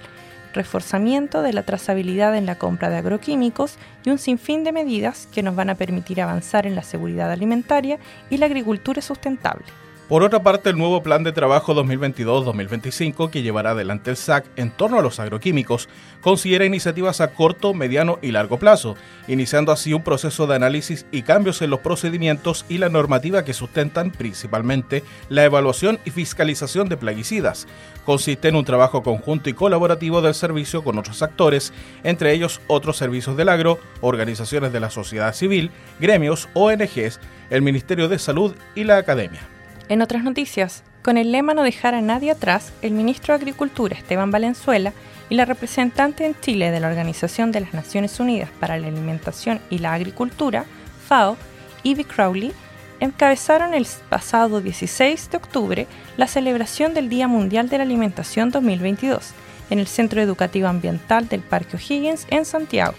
reforzamiento 0.53 1.43
de 1.43 1.53
la 1.53 1.63
trazabilidad 1.63 2.37
en 2.37 2.47
la 2.47 2.57
compra 2.57 2.91
de 2.91 2.97
agroquímicos 2.97 3.77
y 4.05 4.11
un 4.11 4.19
sinfín 4.19 4.65
de 4.65 4.73
medidas 4.73 5.29
que 5.33 5.43
nos 5.43 5.55
van 5.55 5.71
a 5.71 5.75
permitir 5.75 6.21
avanzar 6.21 6.67
en 6.67 6.75
la 6.75 6.83
seguridad 6.83 7.31
alimentaria 7.31 7.99
y 8.31 8.37
la 8.37 8.47
agricultura 8.47 9.03
sustentable. 9.03 9.65
Por 10.11 10.25
otra 10.25 10.43
parte, 10.43 10.71
el 10.71 10.77
nuevo 10.77 11.05
Plan 11.05 11.23
de 11.23 11.31
Trabajo 11.31 11.73
2022-2025 11.73 13.31
que 13.31 13.43
llevará 13.43 13.71
adelante 13.71 14.11
el 14.11 14.17
SAC 14.17 14.45
en 14.57 14.73
torno 14.73 14.99
a 14.99 15.03
los 15.03 15.21
agroquímicos 15.21 15.89
considera 16.21 16.65
iniciativas 16.65 17.21
a 17.21 17.33
corto, 17.33 17.75
mediano 17.75 18.19
y 18.21 18.33
largo 18.33 18.59
plazo, 18.59 18.97
iniciando 19.29 19.71
así 19.71 19.95
un 19.95 20.03
proceso 20.03 20.49
de 20.49 20.57
análisis 20.57 21.07
y 21.13 21.23
cambios 21.23 21.63
en 21.63 21.71
los 21.71 21.79
procedimientos 21.79 22.67
y 22.69 22.79
la 22.79 22.89
normativa 22.89 23.45
que 23.45 23.55
sustentan 23.55 24.11
principalmente 24.11 25.05
la 25.29 25.45
evaluación 25.45 26.01
y 26.05 26.11
fiscalización 26.11 26.89
de 26.89 26.97
plaguicidas. 26.97 27.69
Consiste 28.05 28.49
en 28.49 28.57
un 28.57 28.65
trabajo 28.65 29.05
conjunto 29.05 29.49
y 29.49 29.53
colaborativo 29.53 30.23
del 30.23 30.35
servicio 30.35 30.83
con 30.83 30.99
otros 30.99 31.23
actores, 31.23 31.73
entre 32.03 32.33
ellos 32.33 32.61
otros 32.67 32.97
servicios 32.97 33.37
del 33.37 33.49
agro, 33.49 33.79
organizaciones 34.01 34.73
de 34.73 34.81
la 34.81 34.91
sociedad 34.91 35.33
civil, 35.37 35.71
gremios, 36.01 36.49
ONGs, 36.55 37.21
el 37.51 37.63
Ministerio 37.63 38.09
de 38.09 38.19
Salud 38.19 38.57
y 38.75 38.83
la 38.83 38.97
academia. 38.97 39.60
En 39.91 40.03
otras 40.03 40.23
noticias, 40.23 40.85
con 41.03 41.19
el 41.19 41.33
lema 41.33 41.53
No 41.53 41.65
dejar 41.65 41.97
a 41.97 42.01
nadie 42.01 42.31
atrás, 42.31 42.73
el 42.81 42.93
ministro 42.93 43.35
de 43.35 43.41
Agricultura 43.41 43.97
Esteban 43.99 44.31
Valenzuela 44.31 44.93
y 45.29 45.35
la 45.35 45.47
representante 45.47 46.25
en 46.25 46.37
Chile 46.41 46.71
de 46.71 46.79
la 46.79 46.87
Organización 46.87 47.51
de 47.51 47.59
las 47.59 47.75
Naciones 47.75 48.21
Unidas 48.21 48.51
para 48.61 48.79
la 48.79 48.87
Alimentación 48.87 49.61
y 49.69 49.79
la 49.79 49.93
Agricultura, 49.93 50.65
FAO, 51.09 51.37
Ivy 51.83 52.05
Crowley, 52.05 52.53
encabezaron 53.01 53.75
el 53.75 53.85
pasado 54.09 54.61
16 54.61 55.29
de 55.33 55.37
octubre 55.39 55.87
la 56.17 56.29
celebración 56.29 56.95
del 56.95 57.09
Día 57.09 57.27
Mundial 57.27 57.69
de 57.69 57.79
la 57.79 57.83
Alimentación 57.83 58.53
2022 58.53 59.33
en 59.71 59.81
el 59.81 59.89
Centro 59.89 60.23
Educativo 60.23 60.69
Ambiental 60.69 61.27
del 61.29 61.41
Parque 61.41 61.77
O'Higgins 61.77 62.29
en 62.31 62.45
Santiago. 62.45 62.95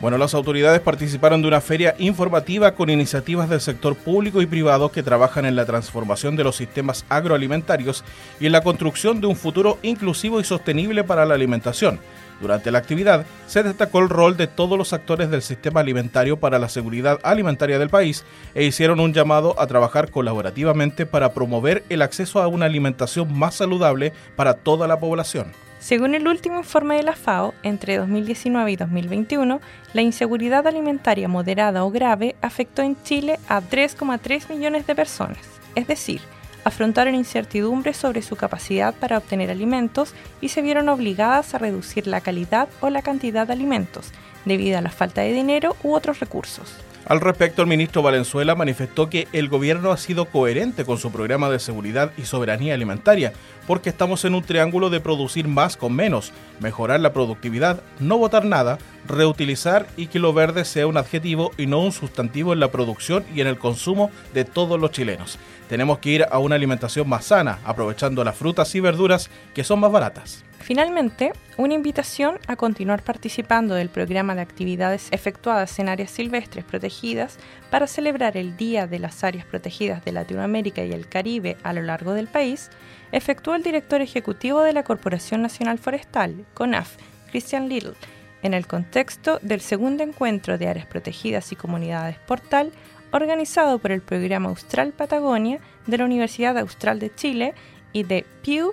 Bueno, 0.00 0.16
las 0.16 0.32
autoridades 0.34 0.80
participaron 0.80 1.42
de 1.42 1.48
una 1.48 1.60
feria 1.60 1.96
informativa 1.98 2.76
con 2.76 2.88
iniciativas 2.88 3.48
del 3.48 3.60
sector 3.60 3.96
público 3.96 4.40
y 4.40 4.46
privado 4.46 4.92
que 4.92 5.02
trabajan 5.02 5.44
en 5.44 5.56
la 5.56 5.66
transformación 5.66 6.36
de 6.36 6.44
los 6.44 6.54
sistemas 6.54 7.04
agroalimentarios 7.08 8.04
y 8.38 8.46
en 8.46 8.52
la 8.52 8.60
construcción 8.60 9.20
de 9.20 9.26
un 9.26 9.34
futuro 9.34 9.76
inclusivo 9.82 10.38
y 10.38 10.44
sostenible 10.44 11.02
para 11.02 11.26
la 11.26 11.34
alimentación. 11.34 11.98
Durante 12.40 12.70
la 12.70 12.78
actividad 12.78 13.26
se 13.48 13.64
destacó 13.64 13.98
el 13.98 14.08
rol 14.08 14.36
de 14.36 14.46
todos 14.46 14.78
los 14.78 14.92
actores 14.92 15.30
del 15.30 15.42
sistema 15.42 15.80
alimentario 15.80 16.36
para 16.36 16.60
la 16.60 16.68
seguridad 16.68 17.18
alimentaria 17.24 17.80
del 17.80 17.90
país 17.90 18.24
e 18.54 18.62
hicieron 18.62 19.00
un 19.00 19.12
llamado 19.12 19.60
a 19.60 19.66
trabajar 19.66 20.12
colaborativamente 20.12 21.06
para 21.06 21.34
promover 21.34 21.82
el 21.88 22.02
acceso 22.02 22.40
a 22.40 22.46
una 22.46 22.66
alimentación 22.66 23.36
más 23.36 23.56
saludable 23.56 24.12
para 24.36 24.54
toda 24.54 24.86
la 24.86 25.00
población. 25.00 25.67
Según 25.80 26.14
el 26.16 26.26
último 26.26 26.58
informe 26.58 26.96
de 26.96 27.04
la 27.04 27.14
FAO, 27.14 27.54
entre 27.62 27.98
2019 27.98 28.72
y 28.72 28.76
2021, 28.76 29.60
la 29.92 30.02
inseguridad 30.02 30.66
alimentaria 30.66 31.28
moderada 31.28 31.84
o 31.84 31.90
grave 31.90 32.34
afectó 32.42 32.82
en 32.82 33.00
Chile 33.04 33.38
a 33.48 33.60
3,3 33.60 34.50
millones 34.50 34.86
de 34.86 34.96
personas, 34.96 35.38
es 35.76 35.86
decir, 35.86 36.20
afrontaron 36.64 37.14
incertidumbres 37.14 37.96
sobre 37.96 38.22
su 38.22 38.34
capacidad 38.34 38.92
para 38.92 39.18
obtener 39.18 39.50
alimentos 39.50 40.14
y 40.40 40.48
se 40.48 40.62
vieron 40.62 40.88
obligadas 40.88 41.54
a 41.54 41.58
reducir 41.58 42.08
la 42.08 42.20
calidad 42.20 42.68
o 42.80 42.90
la 42.90 43.02
cantidad 43.02 43.46
de 43.46 43.52
alimentos 43.52 44.10
debido 44.44 44.78
a 44.78 44.82
la 44.82 44.90
falta 44.90 45.20
de 45.20 45.32
dinero 45.32 45.76
u 45.84 45.94
otros 45.94 46.18
recursos. 46.18 46.74
Al 47.06 47.20
respecto, 47.20 47.62
el 47.62 47.68
ministro 47.68 48.02
Valenzuela 48.02 48.54
manifestó 48.54 49.08
que 49.08 49.28
el 49.32 49.48
gobierno 49.48 49.92
ha 49.92 49.96
sido 49.96 50.26
coherente 50.26 50.84
con 50.84 50.98
su 50.98 51.10
programa 51.10 51.48
de 51.48 51.58
seguridad 51.58 52.12
y 52.18 52.22
soberanía 52.22 52.74
alimentaria, 52.74 53.32
porque 53.66 53.88
estamos 53.88 54.24
en 54.26 54.34
un 54.34 54.42
triángulo 54.42 54.90
de 54.90 55.00
producir 55.00 55.48
más 55.48 55.76
con 55.76 55.94
menos, 55.94 56.32
mejorar 56.60 57.00
la 57.00 57.14
productividad, 57.14 57.82
no 57.98 58.18
votar 58.18 58.44
nada, 58.44 58.78
reutilizar 59.06 59.86
y 59.96 60.08
que 60.08 60.18
lo 60.18 60.34
verde 60.34 60.66
sea 60.66 60.86
un 60.86 60.98
adjetivo 60.98 61.50
y 61.56 61.66
no 61.66 61.80
un 61.80 61.92
sustantivo 61.92 62.52
en 62.52 62.60
la 62.60 62.70
producción 62.70 63.24
y 63.34 63.40
en 63.40 63.46
el 63.46 63.58
consumo 63.58 64.10
de 64.34 64.44
todos 64.44 64.78
los 64.78 64.90
chilenos. 64.90 65.38
Tenemos 65.68 65.98
que 65.98 66.10
ir 66.10 66.26
a 66.30 66.38
una 66.38 66.56
alimentación 66.56 67.08
más 67.08 67.26
sana, 67.26 67.58
aprovechando 67.64 68.22
las 68.22 68.36
frutas 68.36 68.74
y 68.74 68.80
verduras 68.80 69.30
que 69.54 69.64
son 69.64 69.80
más 69.80 69.92
baratas. 69.92 70.44
Finalmente, 70.60 71.32
una 71.56 71.74
invitación 71.74 72.38
a 72.46 72.56
continuar 72.56 73.02
participando 73.02 73.74
del 73.74 73.88
programa 73.88 74.34
de 74.34 74.42
actividades 74.42 75.08
efectuadas 75.12 75.78
en 75.78 75.88
áreas 75.88 76.10
silvestres 76.10 76.64
protegidas 76.64 77.38
para 77.70 77.86
celebrar 77.86 78.36
el 78.36 78.56
Día 78.56 78.86
de 78.86 78.98
las 78.98 79.24
Áreas 79.24 79.46
Protegidas 79.46 80.04
de 80.04 80.12
Latinoamérica 80.12 80.84
y 80.84 80.92
el 80.92 81.08
Caribe 81.08 81.56
a 81.62 81.72
lo 81.72 81.82
largo 81.82 82.12
del 82.12 82.28
país, 82.28 82.70
efectuó 83.12 83.54
el 83.54 83.62
director 83.62 84.02
ejecutivo 84.02 84.60
de 84.60 84.72
la 84.72 84.84
Corporación 84.84 85.42
Nacional 85.42 85.78
Forestal, 85.78 86.44
CONAF, 86.54 86.96
Christian 87.30 87.68
Little, 87.68 87.94
en 88.42 88.54
el 88.54 88.66
contexto 88.66 89.38
del 89.42 89.60
segundo 89.60 90.02
encuentro 90.02 90.58
de 90.58 90.68
áreas 90.68 90.86
protegidas 90.86 91.50
y 91.52 91.56
comunidades 91.56 92.18
portal 92.18 92.72
organizado 93.10 93.78
por 93.78 93.92
el 93.92 94.02
Programa 94.02 94.50
Austral 94.50 94.92
Patagonia 94.92 95.60
de 95.86 95.98
la 95.98 96.04
Universidad 96.04 96.58
Austral 96.58 96.98
de 96.98 97.14
Chile 97.14 97.54
y 97.92 98.02
de 98.02 98.24
Pew 98.44 98.72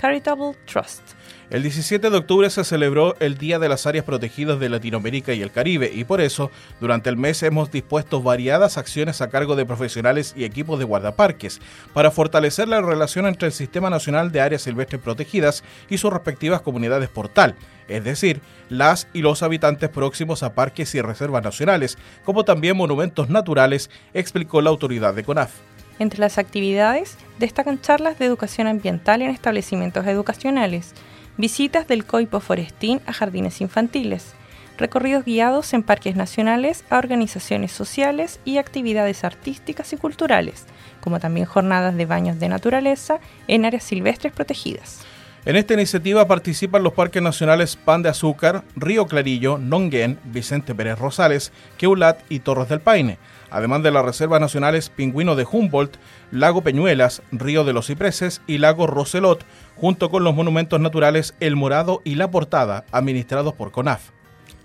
Charitable 0.00 0.54
Trust. 0.66 1.02
El 1.50 1.62
17 1.62 2.10
de 2.10 2.16
octubre 2.16 2.48
se 2.50 2.64
celebró 2.64 3.16
el 3.20 3.36
Día 3.36 3.58
de 3.58 3.68
las 3.68 3.86
Áreas 3.86 4.04
Protegidas 4.04 4.58
de 4.58 4.68
Latinoamérica 4.68 5.34
y 5.34 5.42
el 5.42 5.52
Caribe 5.52 5.90
y 5.94 6.04
por 6.04 6.20
eso 6.20 6.50
durante 6.80 7.10
el 7.10 7.16
mes 7.16 7.42
hemos 7.42 7.70
dispuesto 7.70 8.22
variadas 8.22 8.78
acciones 8.78 9.20
a 9.20 9.28
cargo 9.28 9.54
de 9.54 9.66
profesionales 9.66 10.34
y 10.36 10.44
equipos 10.44 10.78
de 10.78 10.84
guardaparques 10.84 11.60
para 11.92 12.10
fortalecer 12.10 12.66
la 12.66 12.80
relación 12.80 13.26
entre 13.26 13.46
el 13.46 13.52
Sistema 13.52 13.90
Nacional 13.90 14.32
de 14.32 14.40
Áreas 14.40 14.62
Silvestres 14.62 15.02
Protegidas 15.02 15.62
y 15.88 15.98
sus 15.98 16.12
respectivas 16.12 16.62
comunidades 16.62 17.10
portal, 17.10 17.54
es 17.88 18.02
decir, 18.02 18.40
las 18.70 19.06
y 19.12 19.20
los 19.20 19.42
habitantes 19.42 19.90
próximos 19.90 20.42
a 20.42 20.54
parques 20.54 20.94
y 20.94 21.02
reservas 21.02 21.44
nacionales, 21.44 21.98
como 22.24 22.44
también 22.44 22.76
monumentos 22.76 23.28
naturales, 23.28 23.90
explicó 24.14 24.62
la 24.62 24.70
autoridad 24.70 25.14
de 25.14 25.24
CONAF. 25.24 25.52
Entre 25.98 26.20
las 26.20 26.38
actividades 26.38 27.16
destacan 27.38 27.80
charlas 27.80 28.18
de 28.18 28.26
educación 28.26 28.66
ambiental 28.66 29.22
en 29.22 29.30
establecimientos 29.30 30.06
educacionales, 30.06 30.92
visitas 31.36 31.86
del 31.86 32.04
Coipo 32.04 32.40
Forestín 32.40 33.00
a 33.06 33.12
jardines 33.12 33.60
infantiles, 33.60 34.34
recorridos 34.76 35.24
guiados 35.24 35.72
en 35.72 35.82
parques 35.82 36.16
nacionales 36.16 36.84
a 36.90 36.98
organizaciones 36.98 37.70
sociales 37.70 38.40
y 38.44 38.58
actividades 38.58 39.24
artísticas 39.24 39.92
y 39.92 39.96
culturales, 39.96 40.66
como 41.00 41.20
también 41.20 41.46
jornadas 41.46 41.94
de 41.94 42.06
baños 42.06 42.40
de 42.40 42.48
naturaleza 42.48 43.20
en 43.46 43.64
áreas 43.64 43.84
silvestres 43.84 44.32
protegidas. 44.32 45.04
En 45.46 45.56
esta 45.56 45.74
iniciativa 45.74 46.26
participan 46.26 46.82
los 46.82 46.94
parques 46.94 47.22
nacionales 47.22 47.76
Pan 47.76 48.02
de 48.02 48.08
Azúcar, 48.08 48.64
Río 48.76 49.06
Clarillo, 49.06 49.58
Nonguén, 49.58 50.18
Vicente 50.24 50.74
Pérez 50.74 50.98
Rosales, 50.98 51.52
Queulat 51.76 52.18
y 52.30 52.38
Torres 52.38 52.70
del 52.70 52.80
Paine, 52.80 53.18
además 53.50 53.82
de 53.82 53.90
las 53.90 54.06
reservas 54.06 54.40
nacionales 54.40 54.88
Pingüino 54.88 55.36
de 55.36 55.46
Humboldt, 55.50 55.98
Lago 56.30 56.62
Peñuelas, 56.62 57.20
Río 57.30 57.64
de 57.64 57.74
los 57.74 57.88
Cipreses 57.88 58.40
y 58.46 58.56
Lago 58.56 58.86
Roselot, 58.86 59.44
junto 59.76 60.10
con 60.10 60.24
los 60.24 60.34
monumentos 60.34 60.80
naturales 60.80 61.34
El 61.40 61.56
Morado 61.56 62.00
y 62.04 62.14
La 62.14 62.30
Portada, 62.30 62.86
administrados 62.90 63.52
por 63.52 63.70
CONAF. 63.70 64.12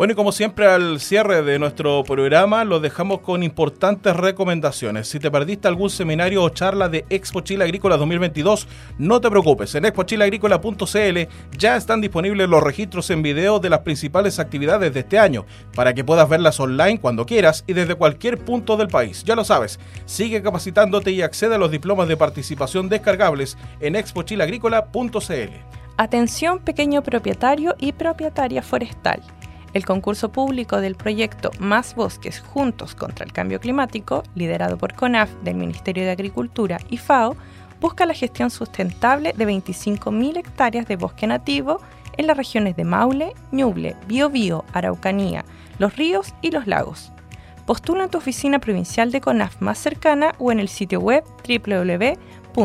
Bueno, 0.00 0.14
y 0.14 0.16
como 0.16 0.32
siempre 0.32 0.64
al 0.66 0.98
cierre 0.98 1.42
de 1.42 1.58
nuestro 1.58 2.02
programa, 2.04 2.64
lo 2.64 2.80
dejamos 2.80 3.20
con 3.20 3.42
importantes 3.42 4.16
recomendaciones. 4.16 5.08
Si 5.08 5.18
te 5.18 5.30
perdiste 5.30 5.68
algún 5.68 5.90
seminario 5.90 6.42
o 6.42 6.48
charla 6.48 6.88
de 6.88 7.04
Expo 7.10 7.42
Chile 7.42 7.64
Agrícola 7.64 7.98
2022, 7.98 8.66
no 8.96 9.20
te 9.20 9.28
preocupes. 9.28 9.74
En 9.74 9.84
expochileagrícola.cl 9.84 11.18
ya 11.58 11.76
están 11.76 12.00
disponibles 12.00 12.48
los 12.48 12.62
registros 12.62 13.10
en 13.10 13.20
video 13.20 13.58
de 13.58 13.68
las 13.68 13.80
principales 13.80 14.38
actividades 14.38 14.94
de 14.94 15.00
este 15.00 15.18
año, 15.18 15.44
para 15.74 15.92
que 15.92 16.02
puedas 16.02 16.30
verlas 16.30 16.58
online 16.60 16.98
cuando 16.98 17.26
quieras 17.26 17.62
y 17.66 17.74
desde 17.74 17.94
cualquier 17.94 18.38
punto 18.38 18.78
del 18.78 18.88
país. 18.88 19.22
Ya 19.24 19.36
lo 19.36 19.44
sabes, 19.44 19.78
sigue 20.06 20.40
capacitándote 20.40 21.10
y 21.10 21.20
accede 21.20 21.56
a 21.56 21.58
los 21.58 21.70
diplomas 21.70 22.08
de 22.08 22.16
participación 22.16 22.88
descargables 22.88 23.58
en 23.80 23.96
expochileagrícola.cl. 23.96 25.50
Atención 25.98 26.60
pequeño 26.60 27.02
propietario 27.02 27.74
y 27.78 27.92
propietaria 27.92 28.62
forestal. 28.62 29.20
El 29.72 29.86
concurso 29.86 30.32
público 30.32 30.80
del 30.80 30.96
proyecto 30.96 31.50
Más 31.60 31.94
Bosques 31.94 32.40
Juntos 32.40 32.94
contra 32.94 33.24
el 33.24 33.32
Cambio 33.32 33.60
Climático, 33.60 34.24
liderado 34.34 34.76
por 34.78 34.94
CONAF 34.94 35.30
del 35.44 35.54
Ministerio 35.54 36.02
de 36.04 36.10
Agricultura 36.10 36.78
y 36.88 36.96
FAO, 36.96 37.36
busca 37.80 38.04
la 38.04 38.14
gestión 38.14 38.50
sustentable 38.50 39.32
de 39.32 39.46
25.000 39.46 40.38
hectáreas 40.38 40.86
de 40.86 40.96
bosque 40.96 41.26
nativo 41.26 41.80
en 42.16 42.26
las 42.26 42.36
regiones 42.36 42.76
de 42.76 42.84
Maule, 42.84 43.34
Ñuble, 43.52 43.96
Biobío, 44.06 44.64
Araucanía, 44.72 45.44
los 45.78 45.96
ríos 45.96 46.34
y 46.42 46.50
los 46.50 46.66
lagos. 46.66 47.12
Postula 47.64 48.04
en 48.04 48.10
tu 48.10 48.18
oficina 48.18 48.58
provincial 48.58 49.12
de 49.12 49.20
CONAF 49.20 49.60
más 49.60 49.78
cercana 49.78 50.34
o 50.38 50.50
en 50.50 50.58
el 50.58 50.68
sitio 50.68 50.98
web 51.00 51.22
www.conaf.cl. 51.48 52.60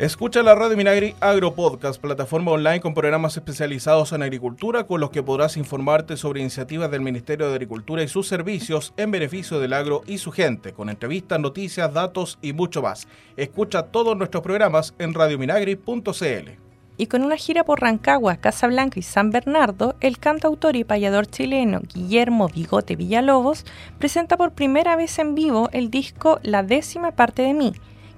Escucha 0.00 0.42
la 0.42 0.56
Radio 0.56 0.76
Minagri 0.76 1.14
Agro 1.20 1.54
Podcast, 1.54 2.00
plataforma 2.00 2.50
online 2.50 2.80
con 2.80 2.94
programas 2.94 3.36
especializados 3.36 4.10
en 4.10 4.24
agricultura 4.24 4.88
con 4.88 5.00
los 5.00 5.10
que 5.10 5.22
podrás 5.22 5.56
informarte 5.56 6.16
sobre 6.16 6.40
iniciativas 6.40 6.90
del 6.90 7.00
Ministerio 7.00 7.46
de 7.46 7.52
Agricultura 7.52 8.02
y 8.02 8.08
sus 8.08 8.26
servicios 8.26 8.92
en 8.96 9.12
beneficio 9.12 9.60
del 9.60 9.72
agro 9.72 10.02
y 10.04 10.18
su 10.18 10.32
gente, 10.32 10.72
con 10.72 10.88
entrevistas, 10.88 11.38
noticias, 11.38 11.94
datos 11.94 12.40
y 12.42 12.52
mucho 12.52 12.82
más. 12.82 13.06
Escucha 13.36 13.84
todos 13.84 14.16
nuestros 14.16 14.42
programas 14.42 14.94
en 14.98 15.14
radiominagri.cl. 15.14 16.50
Y 16.96 17.06
con 17.06 17.22
una 17.22 17.36
gira 17.36 17.62
por 17.62 17.80
Rancagua, 17.80 18.38
Casablanca 18.38 18.98
y 18.98 19.02
San 19.02 19.30
Bernardo, 19.30 19.94
el 20.00 20.18
cantautor 20.18 20.74
y 20.74 20.82
payador 20.82 21.28
chileno 21.28 21.82
Guillermo 21.94 22.48
Bigote 22.48 22.96
Villalobos 22.96 23.64
presenta 24.00 24.36
por 24.36 24.54
primera 24.54 24.96
vez 24.96 25.20
en 25.20 25.36
vivo 25.36 25.68
el 25.72 25.88
disco 25.90 26.40
La 26.42 26.64
décima 26.64 27.12
parte 27.12 27.42
de 27.42 27.54
mí, 27.54 27.72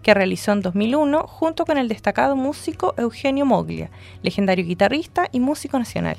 que 0.07 0.15
realizó 0.15 0.53
en 0.53 0.61
2001 0.61 1.27
junto 1.27 1.67
con 1.67 1.79
el 1.79 1.89
destacado 1.89 2.37
músico 2.37 2.95
Eugenio 2.97 3.45
Moglia, 3.45 3.91
legendario 4.23 4.65
guitarrista 4.65 5.27
y 5.33 5.41
músico 5.41 5.81
nacional. 5.81 6.17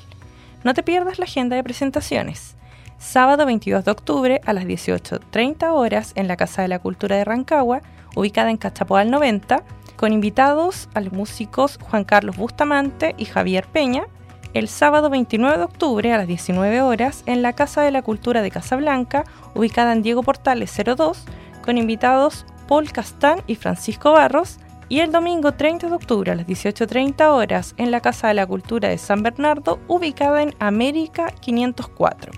No 0.62 0.74
te 0.74 0.82
pierdas 0.82 1.18
la 1.18 1.24
agenda 1.24 1.56
de 1.56 1.64
presentaciones. 1.64 2.54
Sábado 2.98 3.46
22 3.46 3.86
de 3.86 3.90
octubre 3.90 4.40
a 4.44 4.52
las 4.52 4.64
18.30 4.64 5.72
horas 5.72 6.12
en 6.16 6.28
la 6.28 6.36
Casa 6.36 6.60
de 6.60 6.68
la 6.68 6.80
Cultura 6.80 7.16
de 7.16 7.24
Rancagua, 7.24 7.80
ubicada 8.14 8.50
en 8.50 8.58
Cachapoal 8.58 9.10
90, 9.10 9.62
con 9.96 10.12
invitados 10.12 10.90
a 10.92 11.00
los 11.00 11.14
músicos 11.14 11.78
Juan 11.80 12.04
Carlos 12.04 12.36
Bustamante 12.36 13.14
y 13.16 13.24
Javier 13.24 13.66
Peña. 13.68 14.04
El 14.52 14.68
sábado 14.68 15.08
29 15.08 15.56
de 15.56 15.64
octubre 15.64 16.12
a 16.12 16.18
las 16.18 16.26
19 16.26 16.82
horas 16.82 17.22
en 17.24 17.40
la 17.40 17.54
Casa 17.54 17.80
de 17.80 17.90
la 17.90 18.02
Cultura 18.02 18.42
de 18.42 18.50
Casablanca, 18.50 19.24
ubicada 19.54 19.94
en 19.94 20.02
Diego 20.02 20.22
Portales 20.22 20.76
02, 20.76 21.24
con 21.64 21.78
invitados 21.78 22.44
Paul 22.68 22.92
Castán 22.92 23.42
y 23.48 23.56
Francisco 23.56 24.12
Barros, 24.12 24.58
y 24.88 25.00
el 25.00 25.12
domingo 25.12 25.52
30 25.52 25.88
de 25.88 25.94
octubre 25.94 26.32
a 26.32 26.34
las 26.34 26.46
18.30 26.46 27.28
horas 27.30 27.74
en 27.76 27.90
la 27.90 28.00
Casa 28.00 28.28
de 28.28 28.34
la 28.34 28.46
Cultura 28.46 28.88
de 28.88 28.98
San 28.98 29.22
Bernardo, 29.22 29.80
ubicada 29.88 30.42
en 30.42 30.54
América 30.60 31.32
504. 31.40 32.32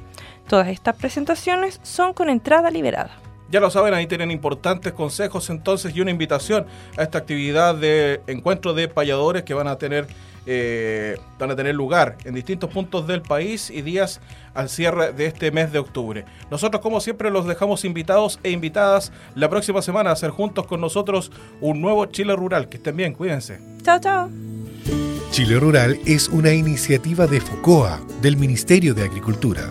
Todas 0.49 0.69
estas 0.69 0.97
presentaciones 0.97 1.79
son 1.83 2.13
con 2.13 2.29
entrada 2.29 2.71
liberada. 2.71 3.13
Ya 3.51 3.61
lo 3.61 3.71
saben, 3.71 3.95
ahí 3.95 4.07
tienen 4.07 4.31
importantes 4.31 4.93
consejos 4.93 5.51
entonces 5.51 5.95
y 5.95 6.01
una 6.01 6.11
invitación 6.11 6.67
a 6.97 7.03
esta 7.03 7.19
actividad 7.19 7.75
de 7.75 8.21
encuentro 8.27 8.75
de 8.75 8.89
payadores 8.89 9.43
que 9.43 9.55
van 9.55 9.67
a 9.67 9.77
tener 9.77 10.07
eh, 10.47 11.19
van 11.39 11.51
a 11.51 11.57
tener 11.57 11.75
lugar 11.75 12.17
en 12.25 12.35
distintos 12.35 12.71
puntos 12.71 13.07
del 13.07 13.21
país 13.21 13.71
y 13.71 13.83
días 13.83 14.21
al 14.55 14.69
cierre 14.69 15.13
de 15.13 15.27
este 15.27 15.51
mes 15.51 15.71
de 15.71 15.79
octubre. 15.79 16.25
Nosotros, 16.51 16.83
como 16.83 17.01
siempre, 17.01 17.31
los 17.31 17.47
dejamos 17.47 17.85
invitados 17.85 18.41
e 18.43 18.51
invitadas 18.51 19.13
la 19.35 19.51
próxima 19.51 19.83
semana 19.83 20.11
a 20.11 20.13
hacer 20.15 20.31
juntos 20.31 20.67
con 20.67 20.81
nosotros 20.81 21.31
un 21.61 21.81
nuevo 21.81 22.07
Chile 22.07 22.35
Rural. 22.35 22.69
Que 22.69 22.79
estén 22.79 22.97
bien, 22.97 23.13
cuídense. 23.13 23.59
Chao, 23.83 24.01
chao. 24.01 24.31
Chile 25.31 25.61
Rural 25.61 25.99
es 26.07 26.29
una 26.29 26.53
iniciativa 26.53 27.27
de 27.27 27.41
FOCOA, 27.41 28.01
del 28.23 28.37
Ministerio 28.37 28.95
de 28.95 29.05
Agricultura. 29.05 29.71